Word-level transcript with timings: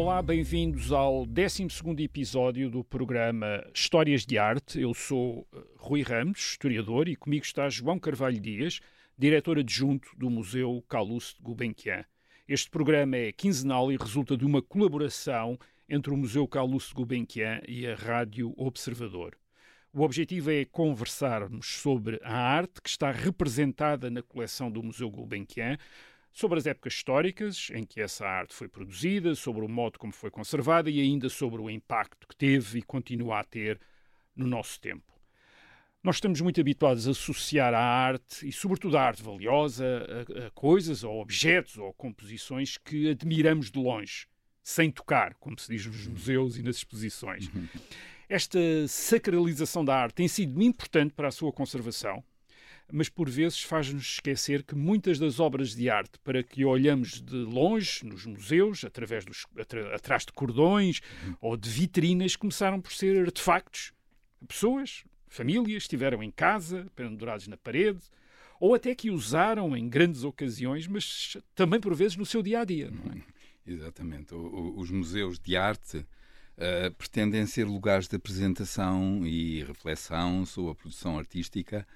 Olá, 0.00 0.22
bem-vindos 0.22 0.92
ao 0.92 1.26
12 1.26 1.66
episódio 1.98 2.70
do 2.70 2.84
programa 2.84 3.66
Histórias 3.74 4.24
de 4.24 4.38
Arte. 4.38 4.80
Eu 4.80 4.94
sou 4.94 5.44
eh, 5.52 5.58
Rui 5.76 6.02
Ramos, 6.02 6.38
historiador, 6.38 7.08
e 7.08 7.16
comigo 7.16 7.44
está 7.44 7.68
João 7.68 7.98
Carvalho 7.98 8.38
Dias, 8.38 8.78
diretor 9.18 9.58
adjunto 9.58 10.08
do 10.16 10.30
Museu 10.30 10.84
Calouste 10.88 11.42
Gulbenkian. 11.42 12.04
Este 12.46 12.70
programa 12.70 13.16
é 13.16 13.32
quinzenal 13.32 13.90
e 13.90 13.96
resulta 13.96 14.36
de 14.36 14.44
uma 14.46 14.62
colaboração 14.62 15.58
entre 15.88 16.12
o 16.12 16.16
Museu 16.16 16.46
Calouste 16.46 16.94
Gulbenkian 16.94 17.60
e 17.66 17.84
a 17.84 17.96
Rádio 17.96 18.54
Observador. 18.56 19.36
O 19.92 20.02
objetivo 20.02 20.52
é 20.52 20.64
conversarmos 20.64 21.80
sobre 21.80 22.20
a 22.22 22.36
arte 22.36 22.80
que 22.80 22.88
está 22.88 23.10
representada 23.10 24.08
na 24.08 24.22
coleção 24.22 24.70
do 24.70 24.80
Museu 24.80 25.10
Gulbenkian, 25.10 25.76
sobre 26.38 26.56
as 26.56 26.66
épocas 26.66 26.94
históricas 26.94 27.68
em 27.74 27.84
que 27.84 28.00
essa 28.00 28.24
arte 28.24 28.54
foi 28.54 28.68
produzida, 28.68 29.34
sobre 29.34 29.64
o 29.64 29.68
modo 29.68 29.98
como 29.98 30.12
foi 30.12 30.30
conservada 30.30 30.88
e 30.88 31.00
ainda 31.00 31.28
sobre 31.28 31.60
o 31.60 31.68
impacto 31.68 32.28
que 32.28 32.36
teve 32.36 32.78
e 32.78 32.82
continua 32.82 33.40
a 33.40 33.44
ter 33.44 33.80
no 34.36 34.46
nosso 34.46 34.80
tempo. 34.80 35.12
Nós 36.00 36.14
estamos 36.16 36.40
muito 36.40 36.60
habituados 36.60 37.08
a 37.08 37.10
associar 37.10 37.74
a 37.74 37.80
arte, 37.80 38.46
e 38.46 38.52
sobretudo 38.52 38.96
a 38.96 39.02
arte 39.02 39.20
valiosa, 39.20 39.84
a, 39.84 40.46
a 40.46 40.50
coisas 40.52 41.02
ou 41.02 41.20
objetos 41.20 41.76
ou 41.76 41.92
composições 41.92 42.78
que 42.78 43.10
admiramos 43.10 43.68
de 43.68 43.80
longe, 43.80 44.28
sem 44.62 44.92
tocar, 44.92 45.34
como 45.40 45.58
se 45.58 45.72
diz 45.72 45.86
nos 45.86 46.06
museus 46.06 46.56
e 46.56 46.62
nas 46.62 46.76
exposições. 46.76 47.50
Esta 48.28 48.60
sacralização 48.86 49.84
da 49.84 49.96
arte 49.96 50.14
tem 50.14 50.28
sido 50.28 50.62
importante 50.62 51.14
para 51.14 51.26
a 51.26 51.32
sua 51.32 51.52
conservação, 51.52 52.22
mas 52.92 53.08
por 53.08 53.28
vezes 53.28 53.62
faz-nos 53.62 54.14
esquecer 54.14 54.62
que 54.62 54.74
muitas 54.74 55.18
das 55.18 55.38
obras 55.38 55.74
de 55.74 55.90
arte 55.90 56.18
para 56.24 56.42
que 56.42 56.64
olhamos 56.64 57.20
de 57.20 57.36
longe 57.36 58.04
nos 58.04 58.24
museus, 58.24 58.84
através 58.84 59.24
dos, 59.24 59.46
atrás 59.94 60.24
de 60.24 60.32
cordões 60.32 61.00
uhum. 61.26 61.36
ou 61.40 61.56
de 61.56 61.68
vitrinas, 61.68 62.34
começaram 62.34 62.80
por 62.80 62.92
ser 62.92 63.18
artefactos. 63.24 63.92
Pessoas, 64.46 65.04
famílias, 65.26 65.82
estiveram 65.82 66.22
em 66.22 66.30
casa, 66.30 66.86
pendurados 66.96 67.46
na 67.46 67.56
parede, 67.56 68.00
ou 68.58 68.74
até 68.74 68.94
que 68.94 69.10
usaram 69.10 69.76
em 69.76 69.88
grandes 69.88 70.24
ocasiões, 70.24 70.86
mas 70.86 71.36
também 71.54 71.78
por 71.78 71.94
vezes 71.94 72.16
no 72.16 72.26
seu 72.26 72.42
dia 72.42 72.60
a 72.60 72.64
dia. 72.64 72.90
Não 72.90 73.12
é? 73.12 73.22
Exatamente. 73.66 74.34
O, 74.34 74.38
o, 74.38 74.80
os 74.80 74.90
museus 74.90 75.38
de 75.38 75.56
arte 75.56 75.98
uh, 75.98 76.94
pretendem 76.96 77.44
ser 77.44 77.64
lugares 77.64 78.08
de 78.08 78.16
apresentação 78.16 79.26
e 79.26 79.62
reflexão 79.62 80.46
sobre 80.46 80.72
a 80.72 80.74
produção 80.74 81.18
artística 81.18 81.86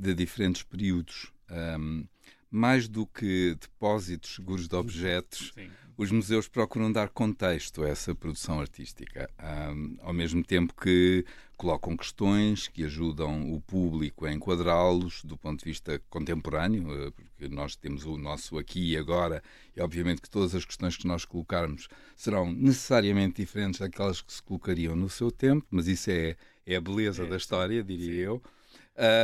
de 0.00 0.14
diferentes 0.14 0.62
períodos. 0.62 1.30
Um, 1.50 2.04
mais 2.50 2.88
do 2.88 3.06
que 3.06 3.56
depósitos 3.60 4.34
seguros 4.34 4.66
de 4.66 4.74
objetos, 4.74 5.52
Sim. 5.54 5.70
os 5.96 6.10
museus 6.10 6.48
procuram 6.48 6.90
dar 6.90 7.08
contexto 7.08 7.84
a 7.84 7.88
essa 7.88 8.12
produção 8.12 8.60
artística, 8.60 9.30
um, 9.72 9.96
ao 10.00 10.12
mesmo 10.12 10.42
tempo 10.42 10.74
que 10.74 11.24
colocam 11.56 11.96
questões 11.96 12.66
que 12.66 12.84
ajudam 12.84 13.52
o 13.52 13.60
público 13.60 14.24
a 14.24 14.32
enquadrá-los 14.32 15.22
do 15.22 15.36
ponto 15.36 15.60
de 15.60 15.66
vista 15.66 16.02
contemporâneo, 16.08 16.90
eh, 16.92 17.10
porque 17.10 17.54
nós 17.54 17.76
temos 17.76 18.06
o 18.06 18.16
nosso 18.16 18.58
aqui 18.58 18.92
e 18.92 18.96
agora, 18.96 19.42
e 19.76 19.80
obviamente 19.80 20.22
que 20.22 20.30
todas 20.30 20.54
as 20.54 20.64
questões 20.64 20.96
que 20.96 21.06
nós 21.06 21.26
colocarmos 21.26 21.88
serão 22.16 22.50
necessariamente 22.50 23.42
diferentes 23.42 23.78
daquelas 23.78 24.22
que 24.22 24.32
se 24.32 24.42
colocariam 24.42 24.96
no 24.96 25.10
seu 25.10 25.30
tempo, 25.30 25.66
mas 25.70 25.86
isso 25.86 26.10
é, 26.10 26.34
é 26.66 26.76
a 26.76 26.80
beleza 26.80 27.24
é, 27.24 27.26
da 27.26 27.36
história, 27.36 27.84
diria 27.84 28.14
sim. 28.14 28.20
eu. 28.20 28.42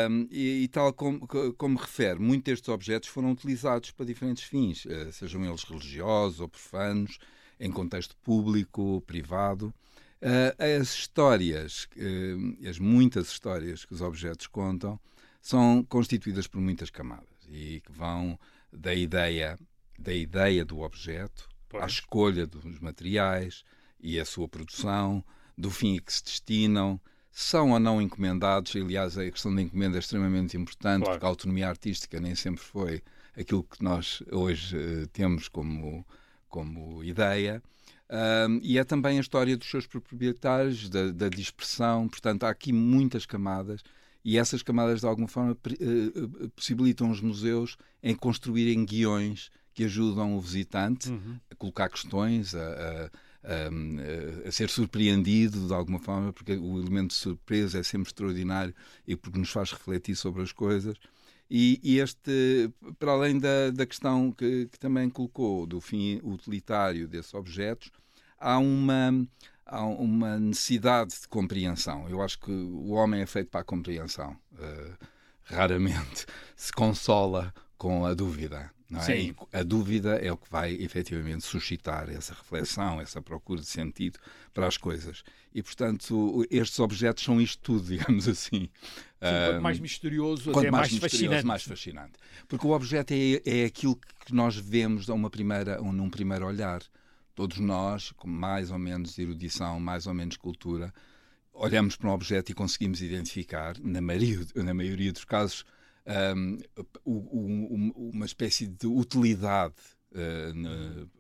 Um, 0.08 0.26
e, 0.30 0.62
e, 0.62 0.68
tal 0.68 0.90
como, 0.90 1.28
como 1.58 1.78
refere, 1.78 2.18
muitos 2.18 2.44
destes 2.44 2.68
objetos 2.70 3.10
foram 3.10 3.32
utilizados 3.32 3.90
para 3.90 4.06
diferentes 4.06 4.44
fins, 4.44 4.86
uh, 4.86 5.12
sejam 5.12 5.44
eles 5.44 5.64
religiosos 5.64 6.40
ou 6.40 6.48
profanos, 6.48 7.18
em 7.60 7.70
contexto 7.70 8.16
público, 8.22 9.02
privado. 9.06 9.74
Uh, 10.22 10.80
as 10.80 10.94
histórias, 10.94 11.86
uh, 11.94 12.66
as 12.66 12.78
muitas 12.78 13.28
histórias 13.28 13.84
que 13.84 13.92
os 13.92 14.00
objetos 14.00 14.46
contam, 14.46 14.98
são 15.42 15.84
constituídas 15.84 16.46
por 16.46 16.58
muitas 16.58 16.88
camadas 16.88 17.28
e 17.46 17.82
que 17.84 17.92
vão 17.92 18.38
da 18.72 18.94
ideia, 18.94 19.58
da 19.98 20.14
ideia 20.14 20.64
do 20.64 20.80
objeto 20.80 21.50
pois. 21.68 21.82
à 21.82 21.86
escolha 21.86 22.46
dos 22.46 22.80
materiais 22.80 23.62
e 24.00 24.18
a 24.18 24.24
sua 24.24 24.48
produção, 24.48 25.22
do 25.56 25.70
fim 25.70 25.98
a 25.98 26.00
que 26.00 26.12
se 26.12 26.24
destinam, 26.24 26.98
são 27.38 27.72
ou 27.72 27.78
não 27.78 28.00
encomendados. 28.00 28.74
Aliás, 28.74 29.18
a 29.18 29.30
questão 29.30 29.54
da 29.54 29.60
encomenda 29.60 29.98
é 29.98 30.00
extremamente 30.00 30.56
importante, 30.56 31.02
claro. 31.02 31.18
porque 31.18 31.26
a 31.26 31.28
autonomia 31.28 31.68
artística 31.68 32.18
nem 32.18 32.34
sempre 32.34 32.62
foi 32.62 33.02
aquilo 33.36 33.62
que 33.62 33.84
nós 33.84 34.22
hoje 34.32 34.74
uh, 34.74 35.06
temos 35.08 35.46
como, 35.46 36.02
como 36.48 37.04
ideia. 37.04 37.62
Um, 38.48 38.58
e 38.62 38.78
é 38.78 38.84
também 38.84 39.18
a 39.18 39.20
história 39.20 39.54
dos 39.54 39.68
seus 39.68 39.86
proprietários, 39.86 40.88
da, 40.88 41.10
da, 41.10 41.28
dispersão. 41.28 42.08
Portanto, 42.08 42.44
há 42.44 42.48
aqui 42.48 42.72
muitas 42.72 43.26
camadas 43.26 43.82
e 44.24 44.38
essas 44.38 44.62
camadas, 44.62 45.00
de 45.00 45.06
alguma 45.06 45.28
forma, 45.28 45.52
uh, 45.52 46.48
possibilitam 46.56 47.10
os 47.10 47.20
museus 47.20 47.76
em 48.02 48.14
construírem 48.14 48.82
guiões 48.82 49.50
que 49.74 49.84
ajudam 49.84 50.38
o 50.38 50.40
visitante 50.40 51.10
uhum. 51.10 51.38
a 51.50 51.54
colocar 51.54 51.90
questões, 51.90 52.54
a, 52.54 52.62
a 52.62 53.10
a, 53.42 54.48
a 54.48 54.52
ser 54.52 54.68
surpreendido 54.68 55.66
de 55.66 55.74
alguma 55.74 55.98
forma, 55.98 56.32
porque 56.32 56.54
o 56.56 56.78
elemento 56.78 57.08
de 57.08 57.14
surpresa 57.14 57.78
é 57.78 57.82
sempre 57.82 58.08
extraordinário 58.08 58.74
e 59.06 59.16
porque 59.16 59.38
nos 59.38 59.50
faz 59.50 59.72
refletir 59.72 60.16
sobre 60.16 60.42
as 60.42 60.52
coisas. 60.52 60.96
E, 61.48 61.80
e 61.82 62.00
este, 62.00 62.70
para 62.98 63.12
além 63.12 63.38
da, 63.38 63.70
da 63.70 63.86
questão 63.86 64.32
que, 64.32 64.66
que, 64.66 64.78
também 64.78 65.08
colocou 65.08 65.64
do 65.64 65.80
fim 65.80 66.20
utilitário 66.24 67.06
desses 67.06 67.32
objetos, 67.34 67.90
há 68.38 68.58
uma, 68.58 69.26
há 69.64 69.84
uma 69.84 70.38
necessidade 70.40 71.12
de 71.20 71.28
compreensão. 71.28 72.08
Eu 72.08 72.20
acho 72.20 72.38
que 72.40 72.50
o 72.50 72.90
homem 72.90 73.20
é 73.20 73.26
feito 73.26 73.48
para 73.50 73.60
a 73.60 73.64
compreensão. 73.64 74.36
Uh, 74.52 75.06
raramente 75.44 76.26
se 76.56 76.72
consola 76.72 77.54
com 77.78 78.04
a 78.04 78.12
dúvida. 78.12 78.75
É? 78.94 79.00
Sim. 79.00 79.34
a 79.52 79.64
dúvida 79.64 80.16
é 80.16 80.30
o 80.30 80.36
que 80.36 80.48
vai 80.48 80.72
efetivamente 80.74 81.44
suscitar 81.44 82.08
essa 82.08 82.32
reflexão, 82.32 83.00
essa 83.00 83.20
procura 83.20 83.60
de 83.60 83.66
sentido 83.66 84.18
para 84.54 84.66
as 84.66 84.76
coisas. 84.76 85.24
E, 85.52 85.60
portanto, 85.60 86.46
estes 86.50 86.78
objetos 86.78 87.24
são 87.24 87.40
isto 87.40 87.60
tudo, 87.62 87.86
digamos 87.88 88.28
assim. 88.28 88.60
Sim, 88.60 88.68
quanto 89.18 89.62
mais 89.62 89.80
misterioso, 89.80 90.52
quanto 90.52 90.70
mais, 90.70 90.92
mais 90.92 91.00
fascinante. 91.00 91.46
mais 91.46 91.62
fascinante. 91.64 92.12
Porque 92.46 92.64
o 92.64 92.70
objeto 92.70 93.12
é, 93.12 93.42
é 93.44 93.64
aquilo 93.64 93.96
que 94.24 94.32
nós 94.32 94.54
vemos 94.56 95.10
a 95.10 95.14
uma 95.14 95.30
primeira, 95.30 95.80
num 95.80 96.08
primeiro 96.08 96.46
olhar. 96.46 96.80
Todos 97.34 97.58
nós, 97.58 98.12
com 98.12 98.28
mais 98.28 98.70
ou 98.70 98.78
menos 98.78 99.18
erudição, 99.18 99.80
mais 99.80 100.06
ou 100.06 100.14
menos 100.14 100.36
cultura, 100.36 100.94
olhamos 101.52 101.96
para 101.96 102.08
um 102.08 102.12
objeto 102.12 102.52
e 102.52 102.54
conseguimos 102.54 103.02
identificar, 103.02 103.76
na 103.82 104.00
maioria, 104.00 104.46
na 104.54 104.72
maioria 104.72 105.12
dos 105.12 105.24
casos, 105.24 105.64
um, 107.04 107.90
uma 107.96 108.26
espécie 108.26 108.66
de 108.66 108.86
utilidade 108.86 109.74
uh, 110.12 110.54
no, 110.54 111.10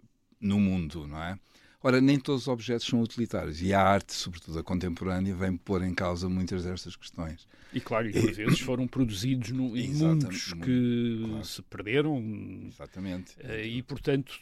no 0.40 0.60
mundo, 0.60 1.06
não 1.06 1.22
é? 1.22 1.38
Ora, 1.82 2.00
nem 2.00 2.18
todos 2.18 2.42
os 2.42 2.48
objetos 2.48 2.86
são 2.86 3.00
utilitários 3.00 3.62
e 3.62 3.72
a 3.72 3.80
arte, 3.80 4.12
sobretudo 4.12 4.58
a 4.58 4.62
contemporânea, 4.64 5.34
vem 5.34 5.56
pôr 5.56 5.84
em 5.84 5.94
causa 5.94 6.28
muitas 6.28 6.64
destas 6.64 6.96
questões. 6.96 7.46
E 7.72 7.80
claro, 7.80 8.08
e 8.08 8.12
por 8.12 8.32
vezes 8.32 8.58
foram 8.58 8.88
produzidos 8.88 9.50
no, 9.50 9.76
em 9.76 9.92
mundos 9.92 10.52
que 10.54 11.22
claro. 11.26 11.44
se 11.44 11.62
perderam. 11.62 12.20
Exatamente. 12.66 13.36
Eh, 13.38 13.66
e, 13.66 13.82
portanto, 13.82 14.34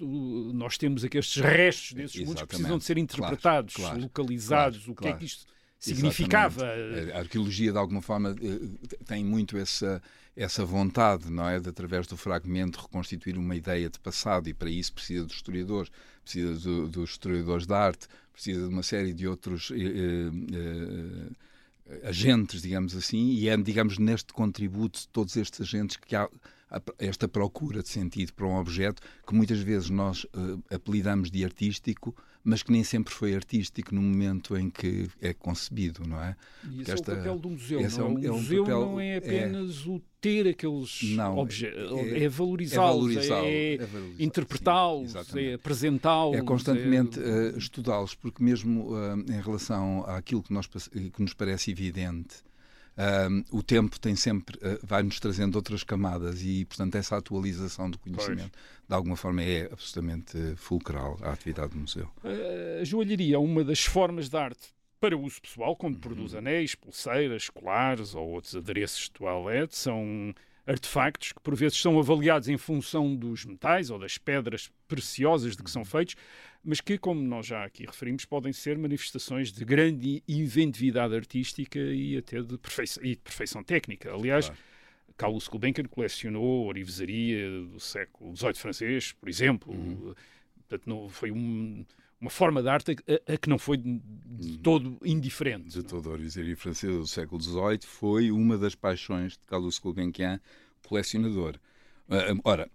nós 0.55 0.79
temos 0.79 1.05
aqui 1.05 1.19
estes 1.19 1.43
restos 1.43 1.93
desses 1.93 2.17
Exatamente. 2.17 2.27
mundos 2.29 2.43
que 2.43 2.49
precisam 2.49 2.79
de 2.79 2.85
ser 2.85 2.97
interpretados, 2.97 3.75
claro, 3.75 3.91
claro, 3.91 4.03
localizados. 4.05 4.89
o 4.89 4.95
que 4.95 5.09
é 5.09 5.13
que 5.13 5.25
isto 5.25 5.45
significava. 5.79 6.65
Exatamente. 6.65 7.13
A 7.13 7.19
arqueologia, 7.19 7.73
de 7.73 7.79
alguma 7.79 8.01
forma, 8.01 8.35
eh, 8.41 8.95
tem 9.05 9.23
muito 9.25 9.59
essa, 9.59 10.01
essa 10.37 10.65
vontade, 10.65 11.31
não 11.31 11.49
é? 11.49 11.61
De, 11.61 11.69
através 11.69 12.07
do 12.07 12.17
fragmento, 12.17 12.81
reconstituir 12.81 13.39
uma 13.39 13.55
ideia 13.55 13.89
de 13.89 13.99
passado, 13.99 14.49
e 14.49 14.55
para 14.55 14.71
isso 14.71 14.93
precisa 14.93 15.25
dos 15.25 15.37
historiadores, 15.37 15.91
precisa 16.23 16.55
do, 16.55 16.89
dos 16.89 17.11
historiadores 17.11 17.67
da 17.67 17.79
arte, 17.79 18.09
precisa 18.33 18.67
de 18.67 18.69
uma 18.69 18.83
série 18.83 19.13
de 19.13 19.29
outros. 19.29 19.71
Eh, 19.71 19.77
eh, 19.77 20.31
eh, 20.57 21.31
agentes, 22.03 22.63
digamos 22.63 22.97
assim, 22.97 23.33
e 23.33 23.47
é, 23.47 23.57
digamos, 23.59 23.99
neste 23.99 24.33
contributo 24.33 25.01
de 25.01 25.09
todos 25.09 25.37
estes 25.37 25.61
agentes 25.61 25.99
que 25.99 26.17
há 26.17 26.31
esta 26.99 27.29
procura 27.29 27.83
de 27.83 27.89
sentido 27.89 28.33
para 28.33 28.47
um 28.47 28.57
objeto 28.57 29.03
que 29.27 29.35
muitas 29.35 29.61
vezes 29.61 29.91
nós 29.91 30.25
uh, 30.25 30.63
apelidamos 30.75 31.31
de 31.31 31.45
artístico, 31.45 32.17
mas 32.45 32.63
que 32.63 32.71
nem 32.71 32.85
sempre 32.85 33.13
foi 33.13 33.35
artístico 33.35 33.95
no 33.95 34.03
momento 34.03 34.55
em 34.57 34.69
que 34.69 35.09
é 35.21 35.33
concebido, 35.33 36.07
não 36.07 36.23
é? 36.23 36.37
E 36.71 36.83
esse 36.83 36.93
esta, 36.93 37.13
é 37.13 37.15
o 37.15 37.17
papel 37.17 37.39
do 37.39 37.51
museu, 37.51 37.81
não? 37.81 37.89
É, 37.89 38.05
um, 38.05 38.15
o 38.15 38.25
é 38.27 38.31
museu 38.31 38.63
um 38.63 38.67
papel, 38.67 38.81
não 38.81 39.01
é 39.01 39.17
apenas 39.17 39.87
é, 39.87 39.89
o 39.89 40.03
ter 40.21 40.49
aqueles 40.49 41.01
objetos, 41.37 41.93
é, 41.93 42.25
é 42.25 42.29
valorizá-los, 42.29 43.17
é, 43.17 43.29
é, 43.29 43.75
é 43.77 43.89
interpretá-los, 44.19 45.15
é 45.35 45.55
apresentá-los. 45.55 46.37
É 46.37 46.43
constantemente 46.43 47.19
uh, 47.19 47.57
estudá-los, 47.57 48.15
porque 48.15 48.43
mesmo 48.43 48.93
uh, 48.93 49.15
em 49.29 49.41
relação 49.41 50.05
àquilo 50.07 50.43
que, 50.43 50.53
nós, 50.53 50.67
que 50.67 51.23
nos 51.23 51.33
parece 51.33 51.71
evidente, 51.71 52.37
o 53.51 53.63
tempo 53.63 53.99
tem 53.99 54.15
sempre 54.15 54.57
uh, 54.59 54.79
vai-nos 54.83 55.19
trazendo 55.19 55.57
outras 55.57 55.83
camadas 55.83 56.43
e, 56.43 56.65
portanto, 56.65 56.95
essa 56.95 57.17
atualização 57.17 57.91
do 57.91 57.99
conhecimento, 57.99 58.53
pois. 58.53 58.89
de 58.89 58.95
alguma 58.95 59.17
forma, 59.17 59.43
é 59.43 59.69
absolutamente 59.73 60.37
fulcral 60.57 61.19
à 61.23 61.33
atividade 61.33 61.73
do 61.73 61.79
museu. 61.79 62.09
A 62.81 62.85
joalheria 62.85 63.37
é 63.37 63.39
uma 63.39 63.65
das 63.65 63.85
formas 63.85 64.29
de 64.29 64.37
arte 64.37 64.75
para 65.01 65.19
uso 65.19 65.43
pessoal, 65.43 65.77
quando 65.77 65.97
uhum. 65.97 66.01
produz 66.01 66.35
anéis, 66.35 66.75
pulseiras, 66.75 67.51
colares 67.51 68.15
ou 68.15 68.27
outros 68.27 68.57
adereços 68.57 69.05
de 69.05 69.11
toalete, 69.11 69.77
são 69.77 70.35
artefactos 70.67 71.33
que 71.33 71.41
por 71.41 71.55
vezes 71.55 71.79
são 71.79 71.99
avaliados 71.99 72.49
em 72.49 72.57
função 72.57 73.15
dos 73.15 73.45
metais 73.45 73.91
ou 73.91 73.99
das 73.99 74.17
pedras 74.17 74.71
preciosas 74.89 75.57
de 75.57 75.63
que 75.63 75.71
são 75.71 75.85
feitos, 75.85 76.17
mas 76.65 76.81
que, 76.81 76.97
como 76.97 77.21
nós 77.21 77.47
já 77.47 77.65
aqui 77.65 77.85
referimos, 77.85 78.25
podem 78.25 78.53
ser 78.53 78.79
manifestações 78.79 79.53
de 79.53 79.65
grande 79.65 80.23
inventividade 80.27 81.15
artística 81.15 81.79
e 81.79 82.17
até 82.17 82.41
de 82.41 82.57
perfeição, 82.57 83.03
de 83.03 83.17
perfeição 83.17 83.63
técnica. 83.63 84.13
Aliás, 84.13 84.47
claro. 84.47 84.61
Carlos 85.17 85.47
Gulbenkian 85.47 85.85
colecionou 85.85 86.67
orivesaria 86.67 87.49
do 87.63 87.79
século 87.79 88.35
XVIII 88.35 88.55
francês, 88.55 89.13
por 89.13 89.29
exemplo. 89.29 89.73
Uhum. 89.73 90.15
Portanto, 90.57 90.89
não, 90.89 91.09
foi 91.09 91.31
um, 91.31 91.85
uma 92.21 92.31
forma 92.31 92.63
de 92.63 92.69
arte 92.69 92.93
a, 92.93 93.35
a 93.35 93.37
que 93.37 93.49
não 93.49 93.59
foi 93.59 93.77
de, 93.77 93.89
uhum. 93.89 94.59
todo 94.63 94.99
indiferente. 95.05 95.69
De 95.69 95.83
todo 95.83 96.09
a 96.09 96.13
orivesaria 96.13 96.57
francesa 96.57 96.99
do 96.99 97.07
século 97.07 97.41
XVIII 97.41 97.81
foi 97.83 98.31
uma 98.31 98.57
das 98.57 98.75
paixões 98.75 99.33
de 99.33 99.41
Carlos 99.47 99.79
Gulbenkian, 99.79 100.41
colecionador. 100.83 101.57
Uh, 102.09 102.41
ora, 102.43 102.71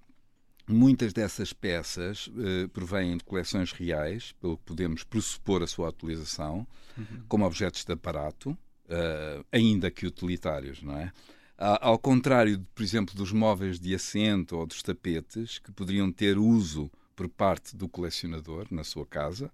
Muitas 0.72 1.14
dessas 1.14 1.52
peças 1.52 2.28
uh, 2.28 2.70
provêm 2.70 3.18
de 3.18 3.24
coleções 3.24 3.72
reais, 3.72 4.34
pelo 4.40 4.58
que 4.58 4.64
podemos 4.64 5.04
pressupor 5.04 5.64
a 5.64 5.68
sua 5.68 5.90
utilização, 5.90 6.68
uhum. 6.98 7.24
como 7.28 7.46
objetos 7.46 7.84
de 7.84 7.92
aparato, 7.92 8.52
uh, 8.52 9.46
ainda 9.52 9.90
que 9.90 10.06
utilitários, 10.06 10.82
não 10.82 10.98
é? 10.98 11.12
Ao 11.58 12.00
contrário, 12.00 12.66
por 12.74 12.82
exemplo, 12.82 13.14
dos 13.14 13.34
móveis 13.34 13.82
de 13.82 13.94
assento 13.94 14.56
ou 14.56 14.66
dos 14.66 14.82
tapetes, 14.82 15.60
que 15.60 15.74
poderiam 15.74 16.10
ter 16.10 16.38
uso 16.38 16.90
por 17.18 17.28
parte 17.28 17.76
do 17.76 17.90
colecionador 17.90 18.66
na 18.72 18.86
sua 18.86 19.06
casa, 19.06 19.52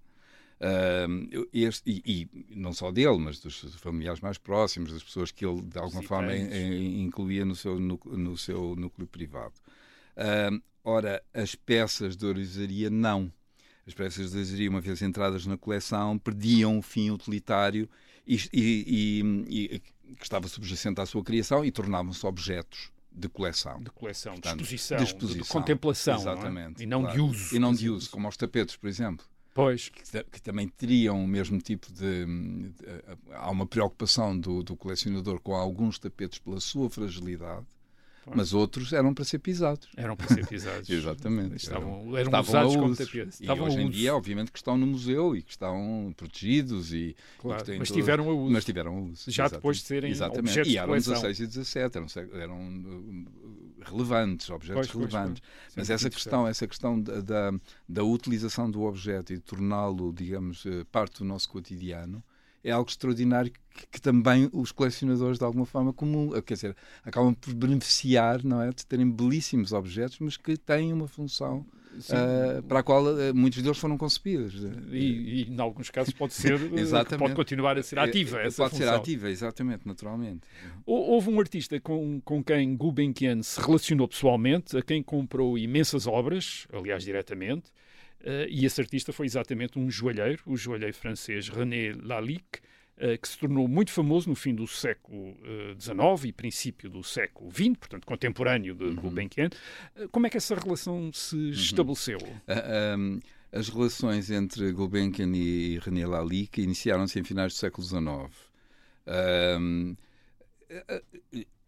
Uh, 0.57 1.47
este, 1.51 1.83
e, 1.85 2.29
e, 2.33 2.55
não 2.55 2.71
só 2.71 2.89
dele, 2.89 3.17
mas 3.17 3.39
dos 3.39 3.75
familiares 3.75 4.21
mais 4.21 4.37
próximos, 4.37 4.93
das 4.93 5.03
pessoas 5.03 5.29
que 5.29 5.45
ele 5.45 5.61
de 5.61 5.77
alguma 5.77 6.01
Sim, 6.01 6.07
forma 6.07 6.35
incluía 6.35 7.43
no 7.43 7.55
seu, 7.55 7.77
no, 7.77 7.99
no 8.05 8.37
seu 8.37 8.75
núcleo 8.75 9.05
privado. 9.05 9.53
Uh, 10.15 10.61
Ora, 10.87 11.23
as 11.33 11.55
peças 11.55 12.15
de 12.15 12.27
orizaria 12.27 12.91
não. 12.91 13.33
As 13.87 13.93
peças 13.95 14.29
de 14.29 14.37
orizaria, 14.37 14.69
uma 14.69 14.79
vez 14.79 15.01
entradas 15.01 15.47
na 15.47 15.57
coleção, 15.57 16.17
perdiam 16.19 16.77
o 16.77 16.81
fim 16.83 17.09
utilitário 17.09 17.89
e, 18.25 18.39
e, 18.53 19.23
e, 19.49 19.79
que 19.79 20.23
estava 20.23 20.47
subjacente 20.47 21.01
à 21.01 21.05
sua 21.07 21.23
criação 21.23 21.65
e 21.65 21.71
tornavam-se 21.71 22.23
objetos 22.23 22.91
de 23.11 23.27
coleção. 23.27 23.79
De 23.81 23.89
coleção, 23.89 24.33
Portanto, 24.33 24.57
de, 24.57 24.63
exposição, 24.63 24.97
de, 24.97 25.03
exposição, 25.03 25.41
de, 25.41 25.49
contemplação. 25.49 26.15
Exatamente. 26.17 26.77
Não 26.77 26.81
é? 26.81 26.83
E 26.83 26.85
não 26.85 27.01
claro. 27.01 27.15
de 27.15 27.21
uso. 27.21 27.55
E 27.55 27.59
não 27.59 27.73
de 27.73 27.89
uso, 27.89 28.11
como 28.11 28.27
os 28.27 28.37
tapetes, 28.37 28.75
por 28.75 28.87
exemplo. 28.87 29.25
Pois. 29.55 29.89
Que, 29.89 30.23
que, 30.23 30.41
também 30.41 30.67
teriam 30.67 31.23
o 31.23 31.27
mesmo 31.27 31.59
tipo 31.59 31.91
de, 31.91 32.25
de. 32.25 32.73
há 33.31 33.49
uma 33.49 33.65
preocupação 33.65 34.37
do, 34.37 34.61
do, 34.61 34.75
colecionador 34.75 35.39
com 35.39 35.55
alguns 35.55 35.97
tapetes 35.97 36.37
pela 36.37 36.59
sua 36.59 36.89
fragilidade 36.89 37.65
mas 38.33 38.53
outros 38.53 38.91
eram 38.93 39.13
para 39.13 39.23
ser 39.23 39.39
pisados. 39.39 39.87
Eram 39.95 40.15
para 40.15 40.27
ser 40.27 40.47
pisados. 40.47 40.89
Exatamente. 40.89 41.55
Estavam, 41.57 42.17
eram, 42.17 42.29
eram 42.29 42.41
usados 42.41 42.75
como 42.75 42.95
tapetes. 42.95 43.39
E 43.39 43.49
hoje 43.49 43.79
em 43.79 43.89
dia, 43.89 44.15
obviamente, 44.15 44.51
que 44.51 44.57
estão 44.57 44.77
no 44.77 44.87
museu 44.87 45.35
e 45.35 45.41
que 45.41 45.51
estão 45.51 46.13
protegidos 46.17 46.91
e, 46.93 47.15
claro, 47.37 47.73
e 47.73 47.79
mas 47.79 47.91
tiveram 47.91 48.29
a 48.29 48.33
uso. 48.33 48.53
Mas 48.53 48.65
tiveram 48.65 48.97
a 48.97 49.01
uso. 49.01 49.31
Já 49.31 49.43
exatamente. 49.43 49.51
depois 49.53 49.77
de 49.77 49.83
serem 49.83 50.11
exatamente. 50.11 50.49
objetos 50.49 50.71
e 50.71 50.77
eram 50.77 50.93
16 50.93 51.39
e 51.39 51.47
17, 51.47 51.97
eram, 51.97 52.07
eram 52.33 52.57
uh, 52.57 53.83
relevantes, 53.83 54.49
objetos 54.49 54.87
pois, 54.87 54.89
relevantes. 54.89 55.41
Pois, 55.41 55.63
pois. 55.65 55.75
Mas 55.75 55.89
essa 55.89 56.09
questão, 56.09 56.47
essa 56.47 56.67
questão 56.67 56.99
da, 56.99 57.21
da, 57.21 57.53
da 57.87 58.03
utilização 58.03 58.69
do 58.71 58.81
objeto 58.83 59.33
e 59.33 59.35
de 59.35 59.41
torná-lo, 59.41 60.11
digamos, 60.11 60.65
uh, 60.65 60.85
parte 60.91 61.19
do 61.19 61.25
nosso 61.25 61.49
cotidiano, 61.49 62.23
é 62.65 62.71
algo 62.71 62.89
extraordinário 62.89 63.51
que, 63.51 63.87
que, 63.91 64.01
também 64.01 64.49
os 64.51 64.71
colecionadores, 64.71 65.37
de 65.37 65.45
alguma 65.45 65.65
forma, 65.65 65.93
comum, 65.93 66.31
quer 66.41 66.55
dizer, 66.55 66.75
acabam 67.03 67.33
por 67.33 67.53
beneficiar, 67.53 68.43
não 68.43 68.61
é? 68.61 68.71
De 68.71 68.85
terem 68.85 69.09
belíssimos 69.09 69.71
objetos, 69.71 70.17
mas 70.19 70.35
que 70.35 70.57
têm 70.57 70.91
uma 70.91 71.07
função 71.07 71.63
uh, 71.95 72.63
para 72.63 72.79
a 72.79 72.83
qual 72.83 73.03
uh, 73.03 73.35
muitos 73.35 73.61
deles 73.61 73.77
foram 73.77 73.97
concebidos. 73.97 74.55
E, 74.91 74.97
e, 74.97 75.49
em 75.49 75.59
alguns 75.59 75.91
casos 75.91 76.11
pode 76.13 76.33
ser, 76.33 76.59
pode 77.19 77.35
continuar 77.35 77.77
a 77.77 77.83
ser 77.83 77.99
ativa 77.99 78.41
essa 78.41 78.63
Pode 78.63 78.71
função. 78.71 78.87
ser 78.87 78.93
ativa, 78.93 79.29
exatamente, 79.29 79.87
naturalmente. 79.87 80.41
Houve 80.85 81.29
um 81.29 81.39
artista 81.39 81.79
com, 81.79 82.19
com 82.21 82.43
quem 82.43 82.75
Gulbenkian 82.75 83.43
se 83.43 83.61
relacionou 83.61 84.07
pessoalmente, 84.07 84.75
a 84.75 84.81
quem 84.81 85.03
comprou 85.03 85.57
imensas 85.57 86.07
obras, 86.07 86.67
aliás, 86.73 87.03
diretamente, 87.03 87.71
Uh, 88.25 88.49
e 88.49 88.65
esse 88.65 88.81
artista 88.81 89.13
foi 89.13 89.27
exatamente 89.27 89.77
um 89.77 89.89
joalheiro, 89.89 90.41
o 90.47 90.57
joalheiro 90.57 90.95
francês 90.95 91.47
René 91.47 91.93
Lalique, 92.01 92.59
uh, 92.97 93.21
que 93.21 93.27
se 93.27 93.37
tornou 93.37 93.67
muito 93.67 93.91
famoso 93.91 94.27
no 94.27 94.35
fim 94.35 94.55
do 94.55 94.65
século 94.65 95.37
XIX 95.79 95.97
uh, 95.99 96.25
e 96.25 96.31
princípio 96.33 96.89
do 96.89 97.03
século 97.03 97.51
XX, 97.51 97.77
portanto, 97.77 98.07
contemporâneo 98.07 98.73
de 98.73 98.85
uhum. 98.85 98.95
Gulbenkian. 98.95 99.49
como 100.11 100.25
é 100.25 100.29
que 100.31 100.37
essa 100.37 100.55
relação 100.55 101.13
se 101.13 101.35
uhum. 101.35 101.49
estabeleceu? 101.51 102.17
Um, 102.97 103.19
as 103.51 103.69
relações 103.69 104.31
entre 104.31 104.71
Gulbenkian 104.71 105.31
e 105.35 105.77
René 105.77 106.07
Lalique 106.07 106.63
iniciaram-se 106.63 107.19
em 107.19 107.23
finais 107.23 107.53
do 107.53 107.57
século 107.57 107.85
XIX. 107.85 108.01
Um, 109.61 109.95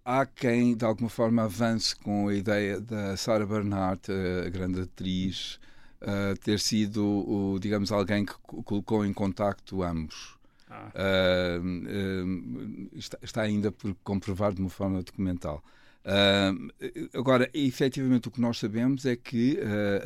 há 0.04 0.26
quem, 0.26 0.76
de 0.76 0.84
alguma 0.84 1.08
forma, 1.08 1.44
avance 1.44 1.96
com 1.96 2.30
a 2.30 2.34
ideia 2.34 2.82
da 2.82 3.16
Sarah 3.16 3.46
Bernhardt, 3.46 4.12
a 4.12 4.50
grande 4.50 4.82
atriz, 4.82 5.60
uh, 6.02 6.38
ter 6.40 6.60
sido, 6.60 7.04
o, 7.04 7.60
digamos, 7.60 7.92
alguém 7.92 8.26
que 8.26 8.34
colocou 8.64 9.06
em 9.06 9.14
contacto 9.14 9.84
ambos. 9.84 10.36
Ah. 10.70 10.92
Uh, 10.94 11.64
uh, 11.64 12.90
está, 12.94 13.18
está, 13.22 13.42
ainda 13.42 13.72
por 13.72 13.96
comprovar 14.04 14.54
de 14.54 14.62
uma 14.62 14.70
forma 14.70 15.02
documental. 15.02 15.64
agora, 17.14 17.50
efetivamente, 17.54 18.28
o 18.28 18.32
que 18.32 18.42
nós 18.42 18.58
sabemos 18.58 19.06
é 19.06 19.16
que 19.16 19.60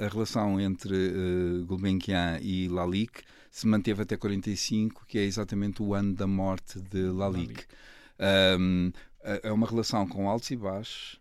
a 0.03 0.07
relação 0.07 0.59
entre 0.59 1.63
Gulbenkian 1.65 2.39
e 2.41 2.67
Lalique 2.67 3.21
se 3.51 3.67
manteve 3.67 4.01
até 4.01 4.17
45, 4.17 5.05
que 5.05 5.19
é 5.19 5.23
exatamente 5.23 5.83
o 5.83 5.93
ano 5.93 6.13
da 6.13 6.25
morte 6.25 6.79
de 6.79 7.03
Lalique. 7.03 7.65
é 8.17 9.51
uma 9.51 9.67
relação 9.67 10.07
com 10.07 10.27
altos 10.27 10.49
e 10.49 10.55
baixos, 10.55 11.19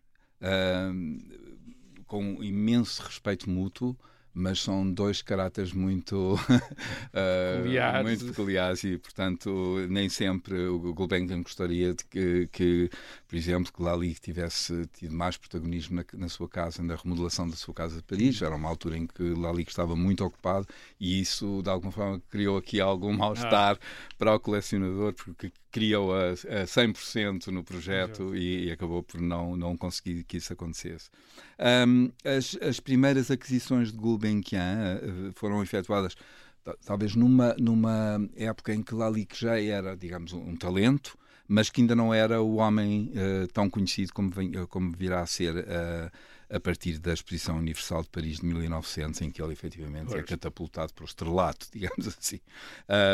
com 2.06 2.43
imenso 2.43 3.02
respeito 3.02 3.50
mútuo, 3.50 3.94
mas 4.32 4.60
são 4.60 4.91
dois 4.91 5.22
caráteres 5.22 5.72
muito, 5.72 6.34
uh, 7.15 8.03
muito 8.03 8.27
peculiares 8.27 8.84
e, 8.84 8.96
portanto, 8.99 9.87
nem 9.89 10.08
sempre 10.08 10.67
o 10.67 10.94
Gulbenkian 10.94 11.43
gostaria 11.43 11.94
de 11.94 12.05
que, 12.05 12.49
que, 12.53 12.91
por 13.29 13.37
exemplo, 13.37 13.72
que 13.72 13.82
Lali 13.82 14.15
tivesse 14.15 14.87
tido 14.93 15.15
mais 15.15 15.37
protagonismo 15.37 15.96
na, 15.96 16.05
na, 16.15 16.29
sua 16.29 16.49
casa, 16.49 16.82
na 16.82 16.94
remodelação 16.94 17.49
da 17.49 17.56
sua 17.56 17.75
casa 17.75 17.96
de 17.96 18.03
Paris. 18.03 18.41
Era 18.41 18.55
uma 18.55 18.69
altura 18.69 18.96
em 18.96 19.06
que 19.06 19.22
Lali 19.22 19.65
estava 19.67 19.96
muito 19.96 20.25
ocupado 20.25 20.67
e 20.99 21.20
isso, 21.20 21.60
de 21.63 21.70
alguma 21.70 21.93
forma, 21.93 22.22
criou 22.31 22.56
aqui 22.56 22.81
algum 22.81 23.13
mal-estar 23.13 23.77
ah. 23.77 24.15
para 24.19 24.34
o 24.34 24.41
colecionador, 24.41 25.13
porque 25.15 25.53
criou 25.70 26.15
a, 26.15 26.31
a 26.31 26.65
100% 26.65 27.48
no 27.48 27.62
projeto 27.62 28.34
e, 28.34 28.67
e, 28.67 28.70
acabou 28.72 29.03
por 29.03 29.20
não, 29.20 29.56
não 29.56 29.77
conseguir 29.77 30.24
que 30.24 30.36
isso 30.36 30.53
acontecesse. 30.53 31.08
Um, 31.86 32.10
as, 32.24 32.56
as 32.60 32.81
primeiras 32.81 33.31
aquisições 33.31 33.93
de 33.93 33.98
Gulbenkian 33.98 35.00
uh, 35.03 35.32
foram 35.34 35.62
efetuadas 35.62 36.17
talvez 36.84 37.15
numa, 37.15 37.55
numa 37.58 38.20
época 38.36 38.74
em 38.74 38.82
que 38.82 38.94
Lalique 38.94 39.39
já 39.39 39.60
era, 39.60 39.96
digamos, 39.96 40.32
um, 40.32 40.50
um 40.50 40.56
talento, 40.56 41.17
mas 41.50 41.69
que 41.69 41.80
ainda 41.80 41.96
não 41.96 42.14
era 42.14 42.40
o 42.40 42.58
homem 42.58 43.10
uh, 43.10 43.48
tão 43.48 43.69
conhecido 43.69 44.12
como, 44.12 44.30
vem, 44.30 44.52
como 44.69 44.92
virá 44.92 45.20
a 45.20 45.26
ser 45.26 45.52
uh, 45.56 46.08
a 46.48 46.60
partir 46.60 46.96
da 47.00 47.12
Exposição 47.12 47.58
Universal 47.58 48.02
de 48.04 48.08
Paris 48.08 48.38
de 48.38 48.46
1900, 48.46 49.20
em 49.22 49.32
que 49.32 49.42
ele 49.42 49.52
efetivamente 49.52 50.10
é 50.10 50.10
pois. 50.10 50.20
é 50.20 50.22
catapultado 50.22 50.94
para 50.94 51.02
o 51.02 51.04
estrelato, 51.04 51.66
digamos 51.74 52.06
assim. 52.06 52.38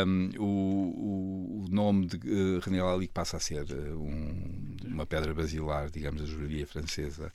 Um, 0.05 0.29
o, 0.37 1.63
o, 1.63 1.65
nome 1.71 2.05
de 2.05 2.17
uh, 2.17 2.59
René 2.59 2.83
Lalique 2.83 3.11
passa 3.11 3.37
a 3.37 3.39
ser 3.39 3.65
um, 3.73 4.75
uma 4.85 5.07
pedra 5.07 5.33
basilar, 5.33 5.89
digamos, 5.89 6.21
da 6.21 6.27
joalheria 6.27 6.67
francesa 6.67 7.33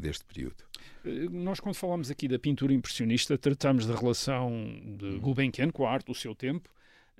deste 0.00 0.24
período. 0.24 0.56
Nós, 1.30 1.60
quando 1.60 1.74
falamos 1.74 2.10
aqui 2.10 2.26
da 2.26 2.38
pintura 2.38 2.72
impressionista, 2.72 3.36
tratamos 3.36 3.84
da 3.84 3.94
relação 3.94 4.50
de 4.98 5.04
uhum. 5.04 5.20
Gulbenkian 5.20 5.70
com 5.70 5.86
a 5.86 5.90
arte 5.90 6.06
do 6.06 6.14
seu 6.14 6.34
tempo, 6.34 6.70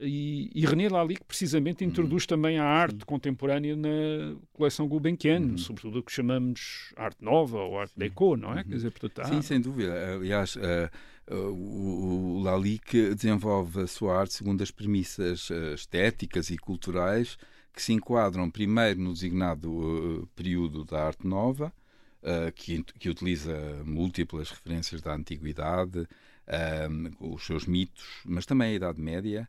e, 0.01 0.51
e 0.55 0.67
René 0.67 0.89
Lalique 0.89 1.25
precisamente 1.25 1.85
introduz 1.85 2.25
uhum. 2.25 2.29
também 2.29 2.59
a 2.59 2.65
arte 2.65 3.05
contemporânea 3.05 3.77
na 3.77 4.37
coleção 4.53 4.87
Gulbenkian, 4.87 5.41
uhum. 5.41 5.59
sobretudo 5.59 5.99
o 5.99 6.03
que 6.03 6.13
chamamos 6.13 6.93
arte 6.97 7.25
nova 7.25 7.59
ou 7.59 7.79
arte 7.79 7.95
déco, 7.97 8.37
não 8.37 8.53
é? 8.53 8.59
Uhum. 8.59 8.65
Quer 8.65 8.75
dizer, 8.75 8.91
portanto, 8.91 9.29
Sim, 9.29 9.43
sem 9.43 9.61
dúvida. 9.61 10.15
Aliás, 10.15 10.57
uh, 10.57 10.91
o, 11.35 12.37
o 12.37 12.43
Lalique 12.43 13.15
desenvolve 13.15 13.81
a 13.83 13.87
sua 13.87 14.19
arte 14.21 14.35
segundo 14.35 14.63
as 14.63 14.71
premissas 14.71 15.51
uh, 15.51 15.75
estéticas 15.75 16.51
e 16.51 16.57
culturais 16.57 17.37
que 17.79 17.83
se 17.83 17.93
enquadram 17.93 18.51
primeiro 18.51 19.01
no 19.01 19.13
designado 19.13 19.71
uh, 19.71 20.27
período 20.35 20.85
da 20.85 21.07
arte 21.07 21.25
nova, 21.25 21.73
uh, 22.23 22.53
que, 22.53 22.83
que, 22.83 23.09
utiliza 23.09 23.55
múltiplas 23.85 24.51
referências 24.51 25.01
da 25.01 25.15
antiguidade, 25.15 26.01
uh, 26.01 27.33
os 27.33 27.47
seus 27.47 27.67
mitos, 27.67 28.05
mas 28.25 28.45
também 28.45 28.71
a 28.73 28.75
Idade 28.75 29.01
Média. 29.01 29.49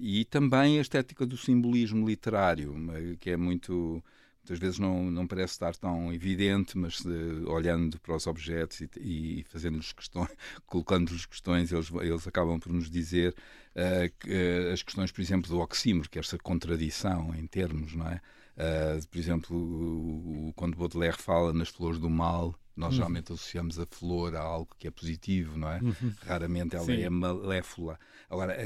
E 0.00 0.24
também 0.26 0.78
a 0.78 0.82
estética 0.82 1.26
do 1.26 1.36
simbolismo 1.36 2.06
literário, 2.08 2.74
que 3.18 3.30
é 3.30 3.36
muito 3.36 4.02
muitas 4.44 4.58
vezes 4.58 4.78
não, 4.78 5.10
não 5.10 5.26
parece 5.26 5.54
estar 5.54 5.74
tão 5.74 6.12
evidente, 6.12 6.76
mas 6.76 7.02
olhando 7.46 7.98
para 7.98 8.14
os 8.14 8.26
objetos 8.26 8.82
e, 8.82 8.90
e 9.00 9.44
fazendo-lhes 9.48 9.92
questões, 9.92 10.28
colocando-lhes 10.66 11.24
questões, 11.24 11.72
eles, 11.72 11.90
eles 11.90 12.26
acabam 12.26 12.60
por 12.60 12.70
nos 12.70 12.90
dizer 12.90 13.34
uh, 13.74 14.12
que, 14.20 14.28
uh, 14.28 14.72
as 14.72 14.82
questões, 14.82 15.10
por 15.10 15.22
exemplo, 15.22 15.48
do 15.48 15.60
oxímoro, 15.60 16.08
que 16.10 16.18
é 16.18 16.20
essa 16.20 16.38
contradição 16.38 17.34
em 17.34 17.46
termos, 17.46 17.94
não 17.94 18.06
é? 18.06 18.20
Uh, 18.56 19.08
por 19.08 19.18
exemplo, 19.18 19.56
o, 19.56 20.48
o, 20.48 20.52
quando 20.54 20.76
Baudelaire 20.76 21.16
fala 21.16 21.52
nas 21.52 21.68
flores 21.68 21.98
do 21.98 22.10
mal, 22.10 22.54
nós 22.76 22.90
uhum. 22.90 22.96
geralmente 22.96 23.32
associamos 23.32 23.78
a 23.78 23.86
flor 23.86 24.34
a 24.34 24.40
algo 24.40 24.74
que 24.78 24.88
é 24.88 24.90
positivo, 24.90 25.56
não 25.56 25.70
é? 25.70 25.80
Uhum. 25.80 26.14
Raramente 26.26 26.76
ela 26.76 26.84
Sim. 26.84 27.02
é 27.02 27.10
maléfola. 27.10 27.98
Agora, 28.28 28.56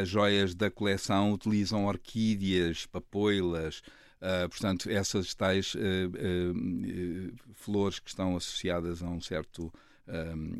as 0.00 0.08
joias 0.08 0.54
da 0.54 0.70
coleção 0.70 1.32
utilizam 1.32 1.86
orquídeas, 1.86 2.86
papoilas, 2.86 3.82
Uh, 4.16 4.48
portanto, 4.48 4.90
essas 4.90 5.34
tais 5.34 5.74
uh, 5.74 5.78
uh, 5.78 7.34
flores 7.52 7.98
que 7.98 8.08
estão 8.08 8.34
associadas 8.34 9.02
a 9.02 9.06
um 9.06 9.20
certo 9.20 9.72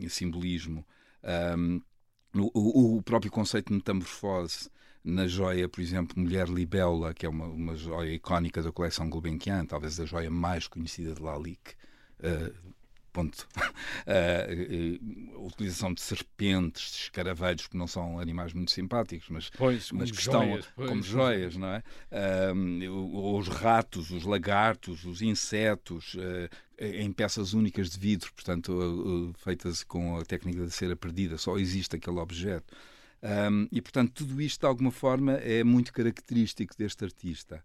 simbolismo. 0.09 0.85
Um, 1.57 1.81
o, 2.35 2.97
o, 2.97 3.03
próprio 3.03 3.31
conceito 3.31 3.69
de 3.69 3.75
metamorfose 3.75 4.69
na 5.03 5.29
joia, 5.29 5.69
por 5.69 5.81
exemplo, 5.81 6.21
Mulher 6.21 6.49
Libélula, 6.49 7.15
que 7.15 7.25
é 7.25 7.29
uma, 7.29 7.47
uma 7.47 7.77
joia 7.77 8.13
icónica 8.13 8.61
da 8.61 8.73
coleção 8.73 9.09
Gulbenkian, 9.09 9.65
talvez 9.65 10.01
a 10.01 10.05
joia 10.05 10.29
mais 10.29 10.67
conhecida 10.67 11.15
de 11.15 11.23
Lalique, 11.23 11.75
ponto. 13.17 13.49
Uh, 14.07 15.41
uh, 15.41 15.47
utilização 15.47 15.95
de 15.95 16.03
serpentes, 16.03 16.91
de 16.91 16.99
escaravelhos, 17.05 17.67
que 17.67 17.77
não 17.77 17.87
são 17.87 18.19
animais 18.19 18.53
muito 18.53 18.71
simpáticos, 18.71 19.29
mas, 19.31 19.51
pois, 19.51 19.91
mas 19.93 20.11
que 20.11 20.19
estão 20.19 20.59
pois. 20.75 20.89
como 20.89 21.03
joias, 21.03 21.57
não 21.57 21.69
é? 21.69 21.83
Uh, 22.53 23.37
os 23.39 23.49
ratos, 23.49 24.11
os 24.11 24.25
lagartos, 24.25 25.05
os 25.05 25.23
insetos, 25.23 26.17
em 26.79 27.11
peças 27.11 27.55
únicas 27.55 27.91
de 27.91 27.99
vidro, 27.99 28.31
portanto, 28.35 29.33
feitas 29.39 29.83
com 29.83 30.19
a 30.19 30.25
técnica 30.25 30.61
da 30.61 30.71
cera 30.71 30.95
perdida, 30.95 31.39
só 31.39 31.57
existe 31.57 31.97
aquele 31.97 32.19
objeto. 32.19 32.75
Um, 33.51 33.67
e, 33.73 33.81
portanto, 33.81 34.13
tudo 34.13 34.41
isto, 34.43 34.61
de 34.61 34.67
alguma 34.67 34.91
forma, 34.91 35.33
é 35.35 35.65
muito 35.65 35.93
característico 35.93 36.75
deste 36.77 37.03
artista. 37.05 37.65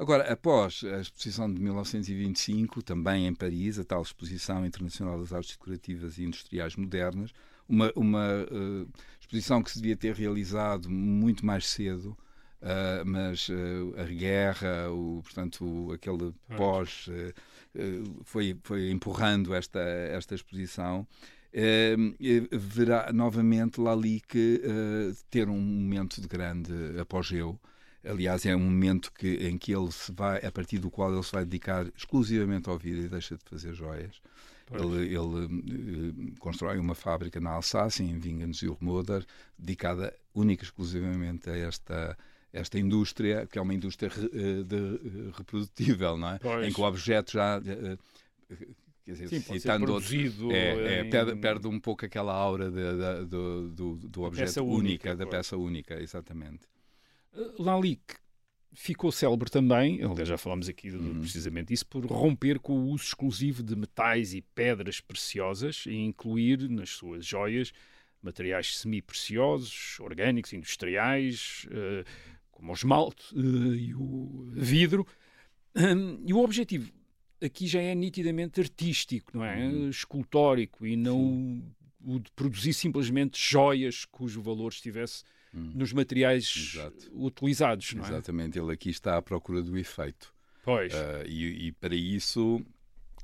Agora, 0.00 0.32
após 0.32 0.82
a 0.82 0.98
exposição 0.98 1.52
de 1.52 1.60
1925, 1.60 2.82
também 2.82 3.26
em 3.26 3.34
Paris, 3.34 3.78
a 3.78 3.84
tal 3.84 4.00
Exposição 4.00 4.64
Internacional 4.64 5.20
das 5.20 5.30
Artes 5.30 5.50
Decorativas 5.50 6.16
e 6.16 6.24
Industriais 6.24 6.74
Modernas, 6.74 7.34
uma, 7.68 7.92
uma 7.94 8.26
uh, 8.50 8.88
exposição 9.20 9.62
que 9.62 9.70
se 9.70 9.76
devia 9.76 9.94
ter 9.94 10.14
realizado 10.14 10.88
muito 10.88 11.44
mais 11.44 11.66
cedo, 11.68 12.16
uh, 12.62 13.04
mas 13.04 13.50
uh, 13.50 13.94
a 13.98 14.04
guerra, 14.04 14.90
o, 14.90 15.20
portanto, 15.22 15.92
aquele 15.92 16.32
pós, 16.56 17.06
foi, 18.24 18.56
foi 18.62 18.90
empurrando 18.90 19.52
esta, 19.52 19.80
esta 19.80 20.34
exposição. 20.34 21.06
verá 22.50 23.12
novamente 23.12 23.78
Lalique 23.78 24.62
ter 25.28 25.50
um 25.50 25.60
momento 25.60 26.22
de 26.22 26.26
grande 26.26 26.72
apogeu 26.98 27.60
Aliás, 28.04 28.46
é 28.46 28.56
um 28.56 28.60
momento 28.60 29.12
que, 29.12 29.28
em 29.46 29.58
que 29.58 29.72
ele 29.74 29.90
se 29.92 30.10
vai, 30.12 30.44
a 30.44 30.50
partir 30.50 30.78
do 30.78 30.90
qual 30.90 31.12
ele 31.12 31.22
se 31.22 31.32
vai 31.32 31.44
dedicar 31.44 31.86
exclusivamente 31.96 32.68
ao 32.68 32.78
vidro 32.78 33.04
e 33.04 33.08
deixa 33.08 33.36
de 33.36 33.44
fazer 33.44 33.74
joias. 33.74 34.20
Ele, 34.72 35.14
ele, 35.14 36.32
eh, 36.32 36.32
constrói 36.38 36.78
uma 36.78 36.94
fábrica 36.94 37.40
na 37.40 37.50
Alsácia, 37.50 38.04
em 38.04 38.18
Vingens-sur-Moder, 38.18 39.26
dedicada 39.58 40.14
única 40.32 40.62
e 40.62 40.66
exclusivamente 40.66 41.50
a 41.50 41.56
esta 41.56 42.16
esta 42.52 42.78
indústria, 42.78 43.46
que 43.46 43.58
é 43.58 43.62
uma 43.62 43.72
indústria 43.72 44.10
eh, 44.32 44.62
de, 44.64 44.76
eh, 44.76 45.30
reprodutível, 45.36 46.16
não 46.16 46.30
é? 46.30 46.38
Pois. 46.38 46.66
Em 46.66 46.72
que 46.72 46.80
o 46.80 46.84
objeto 46.84 47.32
já 47.32 47.60
quer 47.60 49.12
dizer, 49.12 49.28
Sim, 49.28 49.40
citando 49.40 49.92
outro, 49.92 50.14
é, 50.52 50.56
é, 50.56 51.00
em... 51.02 51.10
perde, 51.10 51.36
perde, 51.36 51.68
um 51.68 51.80
pouco 51.80 52.04
aquela 52.04 52.32
aura 52.32 52.70
de, 52.70 52.76
de, 52.76 53.26
do, 53.26 53.68
do, 53.70 53.96
do 53.96 54.22
objeto 54.22 54.62
única, 54.62 55.10
única 55.10 55.16
da 55.16 55.26
peça 55.26 55.56
única, 55.56 56.00
exatamente. 56.00 56.60
Lalique 57.58 58.16
ficou 58.72 59.10
célebre 59.10 59.50
também, 59.50 60.02
aliás 60.02 60.28
já 60.28 60.38
falámos 60.38 60.68
aqui 60.68 60.90
uhum. 60.90 61.20
precisamente 61.20 61.68
disso, 61.68 61.86
por 61.86 62.04
romper 62.06 62.58
com 62.58 62.72
o 62.72 62.88
uso 62.88 63.04
exclusivo 63.04 63.62
de 63.62 63.74
metais 63.74 64.32
e 64.32 64.42
pedras 64.42 65.00
preciosas 65.00 65.84
e 65.86 65.94
incluir 65.94 66.68
nas 66.68 66.90
suas 66.90 67.26
joias 67.26 67.72
materiais 68.22 68.78
semi-preciosos, 68.78 69.98
orgânicos, 70.00 70.52
industriais, 70.52 71.66
uh, 71.68 72.04
como 72.50 72.70
o 72.70 72.74
esmalte 72.74 73.34
uh, 73.34 73.74
e 73.74 73.94
o 73.94 74.50
vidro. 74.52 75.06
Um, 75.74 76.22
e 76.26 76.32
o 76.32 76.38
objetivo 76.38 76.92
aqui 77.42 77.66
já 77.66 77.80
é 77.80 77.94
nitidamente 77.94 78.60
artístico, 78.60 79.36
não 79.36 79.44
é? 79.44 79.66
Uhum. 79.66 79.88
Escultórico 79.88 80.86
e 80.86 80.96
não 80.96 81.18
Sim. 81.18 81.74
o 82.04 82.18
de 82.18 82.30
produzir 82.32 82.74
simplesmente 82.74 83.40
joias 83.40 84.04
cujo 84.04 84.42
valor 84.42 84.70
estivesse 84.70 85.24
hum. 85.54 85.72
nos 85.74 85.92
materiais 85.92 86.72
Exato. 86.74 87.10
utilizados. 87.12 87.94
Não 87.94 88.04
é? 88.04 88.08
Exatamente, 88.08 88.58
ele 88.58 88.72
aqui 88.72 88.90
está 88.90 89.16
à 89.16 89.22
procura 89.22 89.62
do 89.62 89.76
efeito. 89.76 90.32
Pois. 90.62 90.92
Uh, 90.92 91.26
e, 91.26 91.68
e, 91.68 91.72
para 91.72 91.94
isso 91.94 92.64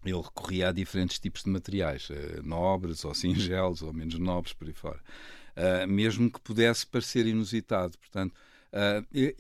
ele 0.04 0.20
recorria 0.20 0.68
a 0.68 0.72
diferentes 0.72 1.18
tipos 1.18 1.42
de 1.42 1.50
materiais, 1.50 2.08
uh, 2.10 2.42
nobres 2.42 3.04
ou 3.04 3.14
singelos 3.14 3.82
ou 3.82 3.92
menos 3.92 4.18
nobres, 4.18 4.52
por 4.52 4.66
aí 4.66 4.72
fora. 4.72 5.00
Uh, 5.56 5.86
mesmo 5.86 6.30
que 6.30 6.40
pudesse 6.40 6.86
parecer 6.86 7.26
inusitado. 7.26 7.96
Portanto, 7.98 8.34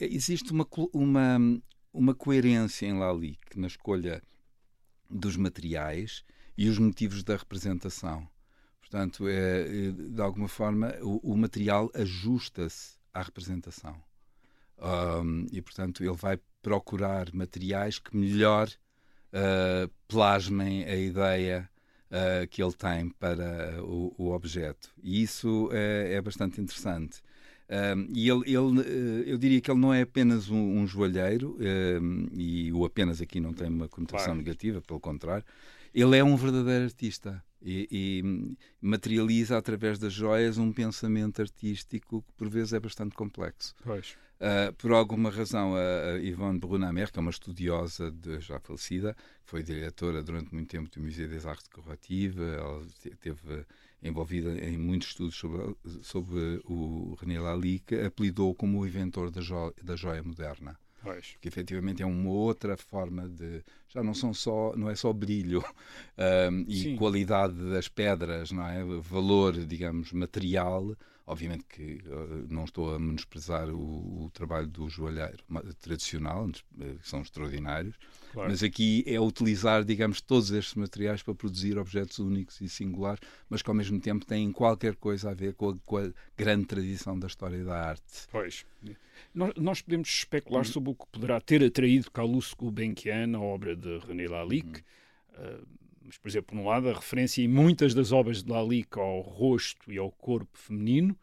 existe 0.00 0.50
uma, 0.50 0.66
uma, 0.94 1.38
uma 1.92 2.14
coerência 2.14 2.86
em 2.86 2.98
Lalique 2.98 3.58
na 3.58 3.66
escolha 3.66 4.22
dos 5.10 5.36
materiais 5.36 6.24
e 6.56 6.68
os 6.68 6.78
motivos 6.78 7.22
da 7.22 7.36
representação. 7.36 8.26
Portanto, 8.88 9.26
é, 9.28 9.62
é, 9.62 9.90
de 9.90 10.22
alguma 10.22 10.46
forma, 10.46 10.94
o, 11.02 11.32
o 11.32 11.36
material 11.36 11.90
ajusta-se 11.92 12.96
à 13.12 13.20
representação. 13.20 13.96
Um, 14.78 15.46
e, 15.50 15.60
portanto, 15.60 16.04
ele 16.04 16.14
vai 16.14 16.38
procurar 16.62 17.32
materiais 17.34 17.98
que 17.98 18.16
melhor 18.16 18.68
uh, 18.68 19.90
plasmem 20.06 20.84
a 20.84 20.94
ideia 20.94 21.68
uh, 22.10 22.46
que 22.46 22.62
ele 22.62 22.74
tem 22.74 23.08
para 23.10 23.82
o, 23.82 24.14
o 24.16 24.32
objeto. 24.32 24.92
E 25.02 25.20
isso 25.20 25.68
é, 25.72 26.14
é 26.14 26.22
bastante 26.22 26.60
interessante. 26.60 27.20
Um, 27.68 28.12
e 28.14 28.30
ele, 28.30 28.42
ele, 28.46 28.58
uh, 28.58 29.22
eu 29.26 29.36
diria 29.36 29.60
que 29.60 29.68
ele 29.68 29.80
não 29.80 29.92
é 29.92 30.02
apenas 30.02 30.48
um, 30.48 30.78
um 30.78 30.86
joalheiro, 30.86 31.56
um, 32.00 32.28
e 32.32 32.72
o 32.72 32.84
apenas 32.84 33.20
aqui 33.20 33.40
não 33.40 33.52
tem 33.52 33.68
uma 33.68 33.88
conotação 33.88 34.26
claro. 34.26 34.38
negativa, 34.38 34.80
pelo 34.80 35.00
contrário, 35.00 35.44
ele 35.92 36.16
é 36.16 36.22
um 36.22 36.36
verdadeiro 36.36 36.84
artista 36.84 37.42
e, 37.62 37.88
e, 37.90 38.56
materializa 38.80 39.56
através 39.56 39.98
das 39.98 40.12
joias 40.12 40.58
um 40.58 40.72
pensamento 40.72 41.40
artístico 41.40 42.22
que 42.22 42.32
por 42.34 42.48
vezes 42.48 42.72
é 42.72 42.80
bastante 42.80 43.14
complexo. 43.14 43.74
Uh, 44.36 44.70
por 44.74 44.92
alguma 44.92 45.30
razão, 45.30 45.74
a, 45.74 46.12
a 46.12 46.18
Yvonne 46.18 46.58
Brunamer, 46.58 47.10
que 47.10 47.18
é 47.18 47.22
uma 47.22 47.30
estudiosa 47.30 48.10
de, 48.10 48.38
já 48.40 48.60
falecida, 48.60 49.16
foi 49.44 49.62
diretora 49.62 50.22
durante 50.22 50.54
muito 50.54 50.68
tempo 50.68 50.90
do 50.90 51.02
Museu 51.02 51.26
des 51.26 51.46
Arts 51.46 51.66
Decoratifs, 51.68 52.36
ela 52.36 52.82
esteve 53.02 53.64
envolvida 54.02 54.52
em 54.58 54.76
muitos 54.76 55.08
estudos 55.08 55.36
sobre, 55.36 55.74
sobre 56.02 56.60
o 56.66 57.16
René 57.18 57.40
Lalique, 57.40 57.94
apelidou 57.94 58.54
como 58.54 58.80
o 58.80 58.86
inventor 58.86 59.30
da, 59.30 59.40
jo 59.40 59.72
da 59.82 59.96
joia 59.96 60.22
moderna. 60.22 60.78
Pois. 61.06 61.36
Que 61.40 61.46
efetivamente 61.46 62.02
é 62.02 62.06
uma 62.06 62.30
outra 62.30 62.76
forma 62.76 63.28
de. 63.28 63.62
Já 63.88 64.02
não 64.02 64.12
são 64.12 64.34
só. 64.34 64.74
Não 64.76 64.90
é 64.90 64.96
só 64.96 65.12
brilho 65.12 65.64
um, 66.50 66.64
e 66.66 66.82
Sim. 66.82 66.96
qualidade 66.96 67.54
das 67.70 67.86
pedras, 67.86 68.50
não 68.50 68.66
é? 68.66 68.82
Valor, 69.00 69.52
digamos, 69.64 70.12
material. 70.12 70.96
Obviamente 71.28 71.64
que 71.64 72.00
uh, 72.06 72.46
não 72.48 72.64
estou 72.64 72.94
a 72.94 73.00
menosprezar 73.00 73.68
o, 73.68 74.26
o 74.26 74.30
trabalho 74.30 74.68
do 74.68 74.88
joalheiro 74.88 75.42
tradicional, 75.80 76.48
eh, 76.80 76.94
que 77.02 77.08
são 77.08 77.20
extraordinários, 77.20 77.96
claro. 78.32 78.48
mas 78.48 78.62
aqui 78.62 79.02
é 79.04 79.18
utilizar, 79.18 79.84
digamos, 79.84 80.20
todos 80.20 80.52
estes 80.52 80.76
materiais 80.76 81.24
para 81.24 81.34
produzir 81.34 81.78
objetos 81.78 82.20
únicos 82.20 82.60
e 82.60 82.68
singulares, 82.68 83.18
mas 83.48 83.60
que 83.60 83.68
ao 83.68 83.74
mesmo 83.74 83.98
tempo 83.98 84.24
têm 84.24 84.52
qualquer 84.52 84.94
coisa 84.94 85.30
a 85.30 85.34
ver 85.34 85.54
com 85.54 85.70
a, 85.70 85.78
com 85.84 85.96
a 85.98 86.12
grande 86.36 86.66
tradição 86.66 87.18
da 87.18 87.26
história 87.26 87.64
da 87.64 87.74
arte. 87.74 88.28
Pois. 88.30 88.64
Nós, 89.34 89.82
podemos 89.82 90.08
especular 90.08 90.64
uhum. 90.64 90.72
sobre 90.72 90.90
o 90.90 90.94
que 90.94 91.06
poderá 91.10 91.40
ter 91.40 91.64
atraído 91.64 92.08
Calouste 92.12 92.54
Gulbenkian 92.54 93.36
à 93.36 93.40
obra 93.40 93.74
de 93.74 93.98
René 93.98 94.28
Lalique. 94.28 94.84
Uhum. 95.36 95.56
Uh, 95.56 95.85
mas, 96.06 96.16
por 96.16 96.28
exemplo, 96.28 96.56
por 96.56 96.58
um 96.62 96.66
lado, 96.66 96.88
a 96.88 96.94
referência 96.94 97.42
em 97.42 97.48
muitas 97.48 97.92
das 97.92 98.12
obras 98.12 98.42
de 98.42 98.50
Lalique 98.50 98.98
ao 98.98 99.20
rosto 99.20 99.92
e 99.92 99.98
ao 99.98 100.10
corpo 100.10 100.56
feminino, 100.56 101.18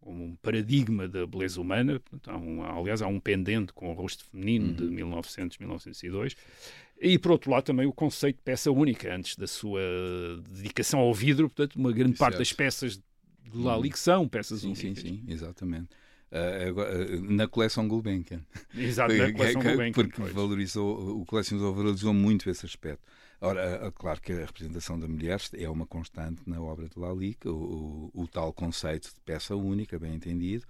como 0.00 0.24
um 0.24 0.36
paradigma 0.36 1.08
da 1.08 1.26
beleza 1.26 1.60
humana. 1.60 2.00
Há 2.26 2.36
um, 2.36 2.62
aliás, 2.62 3.02
há 3.02 3.06
um 3.06 3.18
pendente 3.18 3.72
com 3.72 3.90
o 3.90 3.94
rosto 3.94 4.24
feminino 4.24 4.68
uhum. 4.68 4.74
de 4.74 4.84
1900, 4.84 5.58
1902. 5.58 6.36
E, 7.00 7.18
por 7.18 7.32
outro 7.32 7.50
lado, 7.50 7.64
também 7.64 7.86
o 7.86 7.92
conceito 7.92 8.36
de 8.36 8.42
peça 8.42 8.70
única, 8.70 9.14
antes 9.14 9.36
da 9.36 9.46
sua 9.46 9.80
dedicação 10.50 11.00
ao 11.00 11.14
vidro. 11.14 11.48
Portanto, 11.48 11.76
uma 11.76 11.92
grande 11.92 12.16
parte 12.16 12.38
das 12.38 12.52
peças 12.52 12.96
de 12.96 13.58
Lali 13.58 13.90
que 13.90 13.98
são 13.98 14.28
peças 14.28 14.60
sim, 14.60 14.68
únicas. 14.68 15.02
Sim, 15.02 15.08
sim, 15.08 15.24
exatamente. 15.28 15.88
Uh, 16.30 17.18
uh, 17.18 17.32
na 17.32 17.48
coleção 17.48 17.88
Gulbenkian. 17.88 18.44
Exato, 18.76 19.14
na 19.16 19.32
coleção 19.32 19.62
Gulbenkian. 19.62 19.92
Porque 19.92 20.22
valorizou, 20.32 21.20
o 21.20 21.24
colecionador 21.24 21.74
valorizou 21.74 22.12
muito 22.12 22.50
esse 22.50 22.66
aspecto. 22.66 23.02
Ora, 23.40 23.92
claro 23.92 24.20
que 24.20 24.32
a 24.32 24.40
representação 24.40 24.98
da 24.98 25.06
mulher 25.06 25.40
é 25.54 25.68
uma 25.68 25.86
constante 25.86 26.42
na 26.46 26.60
obra 26.60 26.88
de 26.88 26.98
Lalique, 26.98 27.48
o, 27.48 28.10
o, 28.12 28.22
o 28.22 28.28
tal 28.28 28.52
conceito 28.52 29.14
de 29.14 29.20
peça 29.24 29.54
única, 29.54 29.98
bem 29.98 30.14
entendido. 30.14 30.66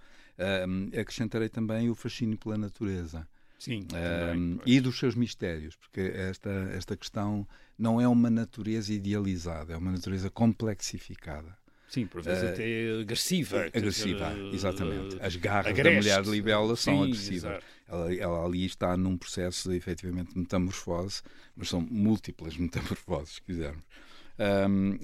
Um, 0.69 0.89
acrescentarei 0.99 1.49
também 1.49 1.89
o 1.89 1.95
fascínio 1.95 2.37
pela 2.37 2.59
natureza. 2.59 3.27
Sim, 3.59 3.89
um, 4.37 4.59
e 4.65 4.81
dos 4.81 4.99
seus 4.99 5.17
mistérios, 5.17 5.75
porque 5.75 6.01
esta, 6.01 6.51
esta 6.73 6.97
questão 6.97 7.47
não 7.77 8.01
é 8.01 8.07
uma 8.07 8.31
natureza 8.31 8.93
idealizada, 8.93 9.73
é 9.73 9.77
uma 9.77 9.91
natureza 9.91 10.31
complexificada. 10.31 11.57
Sim, 11.89 12.07
por 12.07 12.21
vezes 12.21 12.43
uh, 12.43 12.53
até 12.53 13.01
agressiva. 13.01 13.65
Agressiva, 13.65 14.35
dizer, 14.35 14.55
exatamente. 14.55 15.17
As 15.21 15.37
garras 15.37 15.73
agreste. 15.73 15.91
da 15.91 15.97
mulher 15.97 16.23
de 16.23 16.31
libela 16.31 16.77
são 16.77 16.95
Sim, 16.97 17.05
agressivas. 17.05 17.65
Ela, 17.89 18.15
ela, 18.15 18.45
ali 18.45 18.67
está 18.67 18.97
num 18.97 19.17
processo 19.17 19.71
de, 19.71 19.77
efetivamente, 19.77 20.37
metamorfose, 20.39 21.23
mas 21.57 21.69
são 21.71 21.81
múltiplas 21.81 22.57
metamorfoses, 22.59 23.37
se 23.37 23.43
quisermos. 23.43 23.85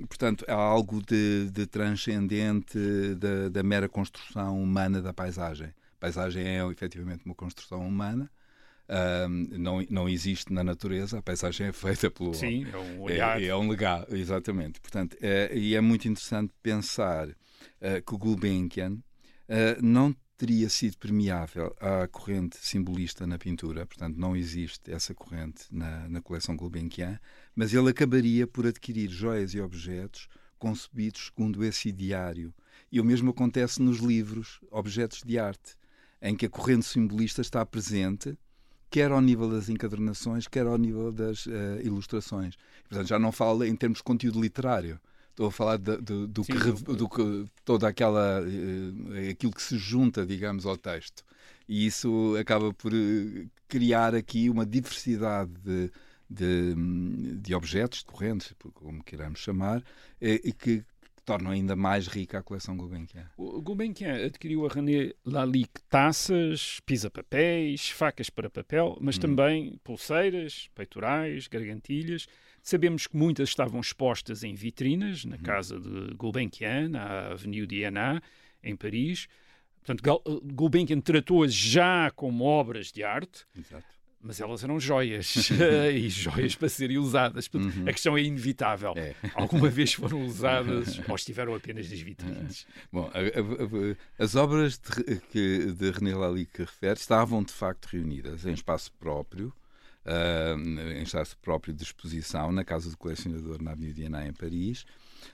Portanto, 0.09 0.45
há 0.47 0.55
algo 0.55 1.03
de, 1.03 1.51
de 1.51 1.67
transcendente 1.67 2.79
da, 3.17 3.49
da, 3.49 3.63
mera 3.63 3.89
construção 3.89 4.63
humana 4.63 5.03
da 5.03 5.13
paisagem. 5.13 5.69
A 5.69 6.01
paisagem 6.01 6.47
é, 6.47 6.65
efetivamente, 6.71 7.25
uma 7.25 7.35
construção 7.35 7.87
humana, 7.87 8.31
não, 9.51 9.85
não 9.89 10.09
existe 10.09 10.53
na 10.53 10.63
natureza, 10.63 11.19
a 11.19 11.23
paisagem 11.23 11.69
é 11.69 11.73
feita 11.73 12.11
pelo 12.11 12.35
Sim, 12.35 12.67
é 12.71 12.77
um 12.77 13.01
olhar. 13.03 13.43
É, 13.43 13.47
é 13.47 13.57
um 13.57 13.69
legado, 13.69 14.15
exatamente. 14.15 14.81
Portanto, 14.81 15.17
é, 15.21 15.57
e 15.57 15.75
é 15.75 15.81
muito 15.81 16.07
interessante 16.09 16.53
pensar 16.63 17.29
uh, 17.29 18.03
que 18.07 18.15
o 18.15 18.19
Gulbenkian 18.19 18.93
uh, 18.93 19.83
não 19.83 20.15
teria 20.37 20.69
sido 20.69 20.99
permeável 20.99 21.75
à 21.81 22.07
corrente 22.09 22.59
simbolista 22.61 23.27
na 23.27 23.39
pintura, 23.39 23.87
portanto, 23.87 24.17
não 24.17 24.37
existe 24.37 24.91
essa 24.91 25.15
corrente 25.15 25.65
na, 25.71 26.09
na 26.09 26.21
coleção 26.21 26.57
Gulbenkian, 26.57 27.19
mas 27.55 27.73
ele 27.73 27.91
acabaria 27.91 28.47
por 28.47 28.67
adquirir 28.67 29.09
joias 29.09 29.55
e 29.55 29.61
objetos 29.61 30.29
concebidos 30.59 31.27
segundo 31.27 31.65
esse 31.65 31.89
ideário. 31.89 32.53
E 32.91 33.01
o 33.01 33.05
mesmo 33.05 33.31
acontece 33.31 33.81
nos 33.81 33.99
livros, 33.99 34.61
objetos 34.71 35.23
de 35.25 35.39
arte, 35.39 35.77
em 36.21 36.35
que 36.35 36.47
a 36.47 36.51
corrente 36.51 36.87
simbolista 36.87 37.41
está 37.41 37.65
presente 37.65 38.37
quer 38.95 39.11
ao 39.11 39.21
nível 39.21 39.51
das 39.51 39.69
encadernações, 39.69 40.47
quer 40.47 40.69
ao 40.69 40.79
nível 40.79 41.11
das 41.11 41.47
uh, 41.47 41.51
ilustrações. 41.83 42.55
Portanto, 42.89 43.09
já 43.09 43.19
não 43.19 43.33
falo 43.33 43.65
em 43.65 43.75
termos 43.75 43.99
de 43.99 44.05
conteúdo 44.05 44.41
literário. 44.41 45.01
Estou 45.31 45.49
a 45.49 45.51
falar 45.51 45.79
de, 45.79 45.97
de, 45.97 46.29
do, 46.29 46.45
Sim, 46.45 46.53
que, 46.53 46.95
do 46.95 47.09
que 47.09 47.45
toda 47.65 47.89
aquela 47.89 48.41
uh, 48.41 49.31
aquilo 49.33 49.51
que 49.51 49.61
se 49.61 49.77
junta, 49.79 50.25
digamos, 50.25 50.65
ao 50.65 50.77
texto. 50.77 51.25
E 51.69 51.87
isso 51.87 52.37
acaba 52.39 52.73
por 52.73 52.93
criar 53.67 54.15
aqui 54.15 54.49
uma 54.49 54.65
diversidade 54.65 55.51
de, 55.65 55.91
de, 56.31 56.75
de 57.41 57.53
objetos, 57.53 57.99
de 57.99 58.05
correntes, 58.05 58.55
como 58.75 59.03
queiramos 59.03 59.41
chamar, 59.41 59.83
que 60.57 60.85
tornam 61.25 61.51
ainda 61.51 61.75
mais 61.75 62.07
rica 62.07 62.39
a 62.39 62.43
coleção 62.43 62.77
Gulbenkian. 62.77 63.31
O 63.37 63.61
Gulbenkian 63.61 64.27
adquiriu 64.27 64.67
a 64.67 64.69
René 64.69 65.13
Lalique 65.25 65.81
taças, 65.89 66.81
pisa-papéis, 66.87 67.91
facas 67.91 68.31
para 68.31 68.51
papel, 68.51 68.97
mas 69.01 69.17
hum. 69.17 69.21
também 69.21 69.81
pulseiras, 69.83 70.69
peitorais, 70.75 71.49
gargantilhas. 71.49 72.27
Sabemos 72.63 73.07
que 73.07 73.17
muitas 73.17 73.49
estavam 73.49 73.81
expostas 73.81 74.43
em 74.45 74.55
vitrinas, 74.55 75.25
na 75.25 75.37
hum. 75.37 75.41
casa 75.41 75.79
de 75.79 76.15
Gulbenkian, 76.15 76.89
na 76.91 77.33
Avenue 77.33 77.67
d'Iana, 77.67 78.23
em 78.63 78.77
Paris. 78.77 79.27
Portanto, 79.83 80.23
Gulbenkian 80.53 81.01
tratou-as 81.01 81.53
já 81.53 82.11
como 82.11 82.45
obras 82.45 82.91
de 82.91 83.03
arte. 83.03 83.45
Exato 83.57 83.94
mas 84.25 84.41
elas 84.41 84.65
eram 84.65 84.81
joias 84.81 85.51
e 85.93 86.09
joias 86.09 86.57
para 86.57 86.69
serem 86.69 86.97
usadas. 86.97 87.49
Uhum. 87.53 87.85
A 87.87 87.93
questão 87.93 88.17
é 88.17 88.23
inevitável. 88.23 88.95
É. 88.97 89.15
Alguma 89.35 89.69
vez 89.69 89.93
foram 89.93 90.25
usadas 90.25 90.99
ou 91.07 91.15
estiveram 91.15 91.55
apenas 91.55 91.91
nas 91.91 92.01
vitrines. 92.01 92.67
Bom, 92.91 93.11
a, 93.13 93.19
a, 93.19 94.21
a, 94.21 94.25
as 94.25 94.35
obras 94.35 94.79
de, 94.79 95.21
que, 95.31 95.73
de 95.73 95.91
René 95.91 96.15
Lalique 96.15 96.63
refere 96.63 96.99
estavam 96.99 97.43
de 97.43 97.53
facto 97.53 97.87
reunidas 97.87 98.47
em 98.47 98.53
espaço 98.53 98.91
próprio, 98.93 99.53
uh, 100.07 100.59
em 100.59 101.03
espaço 101.03 101.37
próprio 101.39 101.75
de 101.75 101.83
exposição, 101.83 102.51
na 102.51 102.65
Casa 102.65 102.89
do 102.89 102.97
Colecionador 102.97 103.63
na 103.63 103.73
Avenida 103.73 103.95
Diana, 103.95 104.27
em 104.27 104.33
Paris. 104.33 104.87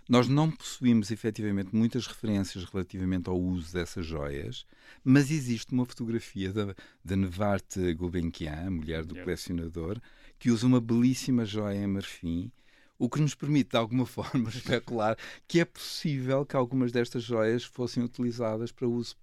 Nós 0.08 0.28
não 0.28 0.50
possuímos 0.50 1.10
efetivamente 1.10 1.74
muitas 1.74 2.06
referências 2.06 2.64
relativamente 2.64 3.28
ao 3.28 3.38
uso 3.38 3.72
dessas 3.72 4.06
joias, 4.06 4.64
mas 5.04 5.30
existe 5.30 5.72
uma 5.72 5.86
fotografia 5.86 6.52
da, 6.52 6.74
da 7.04 7.16
Nevarte 7.16 7.94
Gulbenkian, 7.94 8.70
mulher 8.70 9.04
do 9.04 9.14
colecionador, 9.14 10.00
que 10.38 10.50
usa 10.50 10.66
uma 10.66 10.80
belíssima 10.80 11.44
joia 11.44 11.82
em 11.82 11.86
marfim, 11.86 12.50
o 12.98 13.08
que 13.08 13.20
nos 13.20 13.34
permite, 13.34 13.70
de 13.70 13.76
alguma 13.76 14.04
forma, 14.06 14.50
especular 14.50 15.16
que 15.48 15.60
é 15.60 15.64
possível 15.64 16.44
que 16.44 16.54
algumas 16.54 16.92
destas 16.92 17.22
joias 17.22 17.64
fossem 17.64 18.02
utilizadas 18.02 18.70
para 18.70 18.86
uso, 18.86 19.16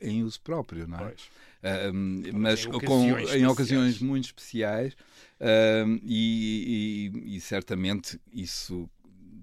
em 0.00 0.22
uso 0.22 0.40
próprio, 0.40 0.86
não 0.86 1.00
é? 1.00 1.14
mas 2.32 2.64
em 2.64 2.68
ocasiões, 2.68 3.30
com, 3.30 3.36
em 3.36 3.46
ocasiões 3.46 3.98
muito 3.98 4.26
especiais 4.26 4.94
e, 6.02 7.12
e, 7.14 7.36
e, 7.36 7.40
certamente 7.40 8.20
isso 8.32 8.88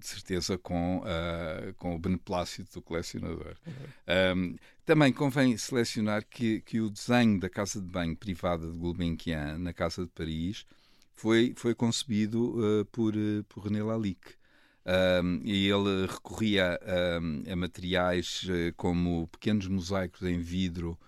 de 0.02 0.08
certeza 0.08 0.58
com, 0.58 0.98
uh, 0.98 1.72
com 1.78 1.94
o 1.94 1.98
beneplácito 1.98 2.74
do 2.74 2.82
colecionador. 2.82 3.56
Uhum. 3.66 4.36
Um, 4.36 4.56
também 4.84 5.12
convém 5.12 5.56
selecionar 5.56 6.24
que, 6.28 6.60
que 6.60 6.80
o 6.80 6.90
desenho 6.90 7.38
da 7.38 7.48
casa 7.48 7.80
de 7.80 7.86
banho 7.86 8.16
privada 8.16 8.70
de 8.70 8.76
Gulbenkian, 8.76 9.58
na 9.58 9.72
Casa 9.72 10.02
de 10.02 10.10
Paris, 10.10 10.66
foi, 11.14 11.54
foi 11.56 11.74
concebido 11.74 12.58
uh, 12.58 12.84
por, 12.86 13.14
uh, 13.14 13.44
por 13.48 13.64
René 13.64 13.82
Lalique. 13.82 14.34
Um, 14.84 15.40
e 15.44 15.68
ele 15.68 16.06
recorria 16.08 16.76
a 17.48 17.54
materiais 17.54 18.44
como 18.76 19.28
pequenos 19.28 19.68
mosaicos 19.68 20.22
em 20.22 20.40
vidro 20.40 20.98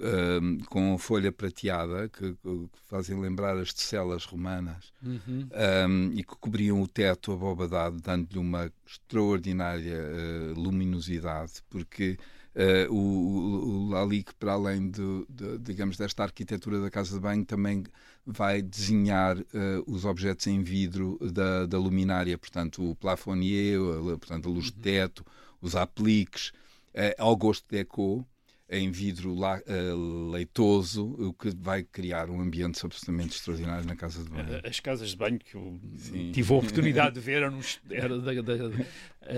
uh, 0.00 0.64
com 0.66 0.96
folha 0.98 1.30
prateada, 1.30 2.08
que, 2.08 2.32
que, 2.32 2.68
fazem 2.88 3.20
lembrar 3.20 3.56
as 3.56 3.72
tecelas 3.72 4.24
romanas, 4.24 4.92
uhum. 5.02 5.48
um, 5.88 6.12
e 6.12 6.24
que 6.24 6.36
cobriam 6.36 6.82
o 6.82 6.88
teto 6.88 7.32
abobadado, 7.32 8.00
dando-lhe 8.00 8.38
uma 8.38 8.70
extraordinária 8.86 9.98
uh, 9.98 10.60
luminosidade, 10.60 11.62
porque 11.68 12.18
uh, 12.54 12.92
o, 12.92 13.86
o 13.86 13.88
Lalique, 13.90 14.34
para 14.34 14.52
além 14.52 14.90
de, 14.90 15.26
de, 15.28 15.58
digamos, 15.58 15.96
desta 15.96 16.22
arquitetura 16.22 16.80
da 16.80 16.90
casa 16.90 17.14
de 17.14 17.20
banho, 17.20 17.44
também 17.44 17.84
vai 18.26 18.62
desenhar 18.62 19.38
uh, 19.38 19.44
os 19.86 20.04
objetos 20.04 20.46
em 20.46 20.62
vidro 20.62 21.18
da, 21.32 21.66
da 21.66 21.78
luminária, 21.78 22.36
portanto, 22.36 22.90
o 22.90 22.94
plafonnier, 22.94 23.78
portanto, 24.18 24.48
a 24.48 24.52
luz 24.52 24.66
de 24.66 24.76
uhum. 24.76 24.82
teto, 24.82 25.26
os 25.60 25.76
apliques, 25.76 26.48
uh, 26.94 27.14
ao 27.18 27.36
gosto 27.36 27.64
de 27.68 27.78
Eco, 27.78 28.26
em 28.70 28.90
vidro 28.90 29.34
la, 29.34 29.58
uh, 29.58 30.30
leitoso, 30.30 31.04
o 31.18 31.32
que 31.32 31.50
vai 31.50 31.82
criar 31.82 32.30
um 32.30 32.40
ambiente 32.40 32.84
absolutamente 32.86 33.34
extraordinário 33.36 33.84
na 33.84 33.96
casa 33.96 34.22
de 34.22 34.30
banho. 34.30 34.60
As 34.64 34.78
casas 34.78 35.10
de 35.10 35.16
banho 35.16 35.38
que 35.40 35.56
eu 35.56 35.78
Sim. 35.96 36.30
tive 36.30 36.52
a 36.52 36.56
oportunidade 36.58 37.16
de 37.16 37.20
ver 37.20 37.42
eram, 37.42 37.60
eram 37.90 38.20
da, 38.20 38.32
da, 38.32 38.54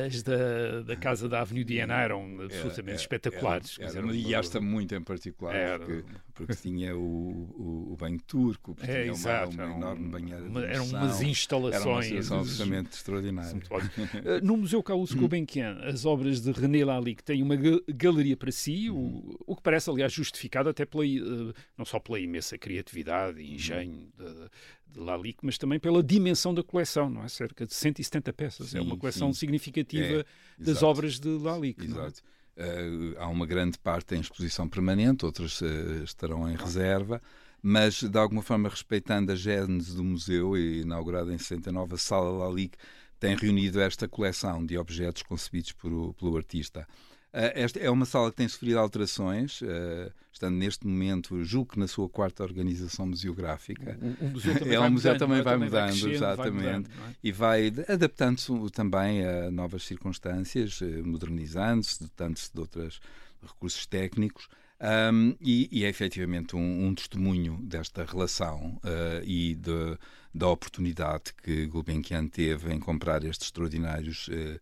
as 0.07 0.23
da, 0.23 0.83
da 0.83 0.97
casa 0.97 1.29
da 1.29 1.41
Avenue 1.41 1.65
Diana 1.65 1.95
eram 1.95 2.43
absolutamente 2.43 3.01
espetaculares. 3.01 3.79
Era, 3.81 3.99
era, 3.99 4.15
e 4.15 4.35
esta 4.35 4.61
muito 4.61 4.95
em 4.95 5.03
particular, 5.03 5.55
era, 5.55 5.79
porque, 5.79 6.05
porque 6.35 6.55
tinha 6.55 6.95
o, 6.95 7.01
o, 7.01 7.93
o, 7.93 7.97
banho 7.97 8.21
turco, 8.21 8.75
porque 8.75 8.91
é, 8.91 9.03
tinha 9.03 9.13
exato, 9.13 9.51
uma, 9.53 9.65
uma 9.65 9.77
enorme 9.77 10.09
banheira 10.09 10.49
de 10.49 10.65
Eram 10.65 10.87
umas 10.87 11.23
instalações. 11.23 12.13
Era 12.13 12.35
uma 12.35 12.41
absolutamente 12.41 12.97
extraordinária. 12.97 13.63
Eh, 14.25 14.41
no 14.43 14.57
Museu 14.57 14.83
Carlos 14.83 15.13
Gulbenkian, 15.13 15.79
as 15.85 16.05
obras 16.05 16.41
de 16.41 16.51
René 16.53 16.85
Lalique 16.85 17.23
têm 17.23 17.43
uma 17.43 17.57
galeria 17.89 18.37
para 18.37 18.51
si, 18.51 18.91
o, 18.91 19.22
uhum. 19.23 19.37
o 19.47 19.57
que 19.57 19.63
parece, 19.63 19.89
aliás, 19.91 20.13
justificado 20.13 20.69
até 20.69 20.85
pela, 20.85 21.07
eh, 21.07 21.53
não 21.77 21.85
só 21.85 21.99
pela 21.99 22.19
imensa 22.19 22.59
criatividade 22.59 23.41
e 23.41 23.55
engenho 23.55 24.11
de, 24.17 24.51
de 24.93 25.01
Lalique, 25.01 25.41
mas 25.43 25.59
também 25.59 25.79
pela 25.79 26.03
dimensão 26.03 26.53
da 26.55 26.63
coleção, 26.63 27.09
não 27.09 27.23
é? 27.23 27.29
Cerca 27.29 27.67
de 27.67 27.75
170 27.75 28.33
peças. 28.33 28.71
Sim, 28.71 28.79
é 28.79 28.81
uma 28.81 28.97
coleção 28.97 29.33
sim. 29.33 29.41
significativa 29.41 30.21
é, 30.21 30.25
das 30.59 30.83
obras 30.83 31.19
de 31.19 31.29
Lalique. 31.29 31.83
É? 31.83 31.87
Exato. 31.87 32.23
Uh, 32.55 33.19
há 33.19 33.29
uma 33.29 33.47
grande 33.47 33.79
parte 33.79 34.15
em 34.15 34.21
exposição 34.21 34.69
permanente, 34.69 35.25
outras 35.25 35.61
uh, 35.63 36.05
estarão 36.05 36.51
em 36.51 36.55
reserva, 36.55 37.23
mas 37.63 38.03
de 38.03 38.19
alguma 38.19 38.43
forma 38.43 38.69
respeitando 38.69 39.33
a 39.33 39.35
gênese 39.35 39.97
do 39.97 40.05
museu, 40.05 40.57
inaugurada 40.57 41.33
em 41.33 41.39
69, 41.39 41.95
a 41.95 41.99
Sala 41.99 42.31
Lalique 42.31 42.77
tem 43.23 43.37
reunido 43.37 43.81
esta 43.81 44.09
coleção 44.09 44.67
de 44.67 44.77
objetos 44.77 45.23
concebidos 45.23 45.71
por, 45.71 46.13
pelo 46.15 46.37
artista. 46.37 46.87
Esta 47.33 47.79
é 47.79 47.91
uma 47.91 48.05
sala 48.05 48.31
que 48.31 48.37
tem 48.37 48.49
sofrido 48.49 48.79
alterações, 48.79 49.63
uh, 49.63 50.13
estando 50.33 50.57
neste 50.57 50.87
momento, 50.87 51.43
julgo 51.45 51.73
que 51.73 51.79
na 51.79 51.89
sua 51.89 52.09
quarta 52.09 52.43
organização 52.43 53.07
museográfica. 53.07 53.99
O, 54.21 54.27
o 54.27 54.31
museu 54.31 54.55
também 54.55 54.75
é, 54.75 54.79
vai, 54.79 54.91
museu 54.91 55.13
mudando, 55.13 55.19
também 55.19 55.39
é? 55.39 55.43
vai 55.43 55.57
mudando, 55.57 56.01
vai 56.01 56.11
exatamente. 56.13 56.43
Vai 56.43 56.51
mudando, 56.51 56.87
é? 56.89 57.15
E 57.23 57.33
vai 57.33 57.73
adaptando-se 57.89 58.71
também 58.71 59.27
a 59.27 59.51
novas 59.51 59.85
circunstâncias, 59.85 60.81
modernizando-se, 61.05 62.03
dotando-se 62.03 62.53
de 62.53 62.61
outros 62.61 63.01
recursos 63.43 63.87
técnicos. 63.87 64.49
Um, 64.83 65.37
e, 65.41 65.69
e, 65.71 65.85
é 65.85 65.89
efetivamente 65.89 66.57
um, 66.57 66.89
um 66.89 66.93
testemunho 66.93 67.57
desta 67.63 68.05
relação 68.05 68.81
uh, 68.83 69.25
e 69.25 69.55
de, 69.55 69.97
da 70.35 70.49
oportunidade 70.49 71.33
que 71.41 71.67
Gulbenkian 71.67 72.27
teve 72.27 72.75
em 72.75 72.81
comprar 72.81 73.23
estes 73.23 73.47
extraordinários 73.47 74.27
uh, 74.27 74.61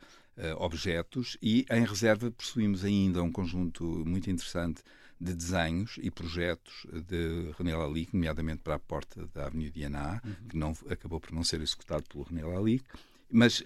objetos 0.59 1.37
e 1.43 1.67
em 1.71 1.85
reserva 1.85 2.31
possuímos 2.31 2.85
ainda 2.85 3.23
um 3.23 3.31
conjunto 3.31 3.85
muito 3.85 4.31
interessante 4.31 4.83
de 5.21 5.35
desenhos 5.35 5.99
e 6.01 6.11
projetos 6.11 6.87
de 7.09 7.53
René 7.59 7.77
Lalique, 7.77 8.15
nomeadamente 8.15 8.63
para 8.63 8.77
a 8.77 8.79
porta 8.79 9.29
da 9.35 9.47
Avenida 9.47 9.73
de 9.73 9.85
Aná, 9.85 10.21
uhum. 10.25 10.49
que 10.49 10.57
não, 10.57 10.75
acabou 10.89 11.21
por 11.21 11.33
não 11.33 11.45
ser 11.45 11.61
executado 11.61 12.05
pelo 12.09 12.25
René 12.25 12.43
Lalique, 12.43 12.89
mas 13.31 13.63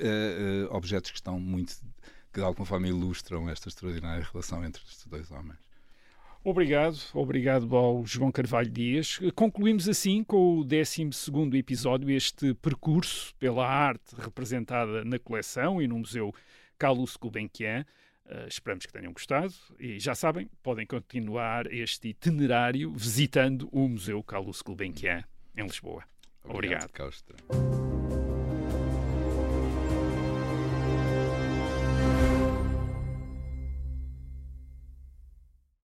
objetos 0.70 1.12
que 1.12 1.18
estão 1.18 1.38
muito, 1.38 1.76
que 2.32 2.40
de 2.40 2.44
alguma 2.44 2.66
forma 2.66 2.88
ilustram 2.88 3.48
esta 3.48 3.68
extraordinária 3.68 4.26
relação 4.32 4.64
entre 4.64 4.82
estes 4.82 5.06
dois 5.06 5.30
homens. 5.30 5.58
Obrigado, 6.46 6.98
obrigado 7.14 7.74
ao 7.74 8.04
João 8.04 8.30
Carvalho 8.30 8.68
Dias. 8.68 9.18
Concluímos 9.34 9.88
assim 9.88 10.22
com 10.22 10.58
o 10.58 10.64
12 10.64 11.10
episódio, 11.54 12.10
este 12.10 12.52
percurso 12.52 13.34
pela 13.38 13.66
arte 13.66 14.14
representada 14.18 15.02
na 15.06 15.18
coleção 15.18 15.80
e 15.80 15.88
no 15.88 15.98
Museu 15.98 16.34
Carlos 16.78 17.16
Gulbenkian. 17.16 17.84
Uh, 18.26 18.48
esperamos 18.48 18.86
que 18.86 18.92
tenham 18.92 19.12
gostado 19.12 19.52
e 19.78 19.98
já 19.98 20.14
sabem, 20.14 20.48
podem 20.62 20.86
continuar 20.86 21.70
este 21.70 22.08
itinerário 22.08 22.90
visitando 22.90 23.68
o 23.70 23.86
Museu 23.86 24.22
Carlos 24.22 24.62
Gulbenkian 24.62 25.24
em 25.54 25.62
Lisboa. 25.62 26.04
Obrigado. 26.42 26.90
Obrigado. 26.90 27.93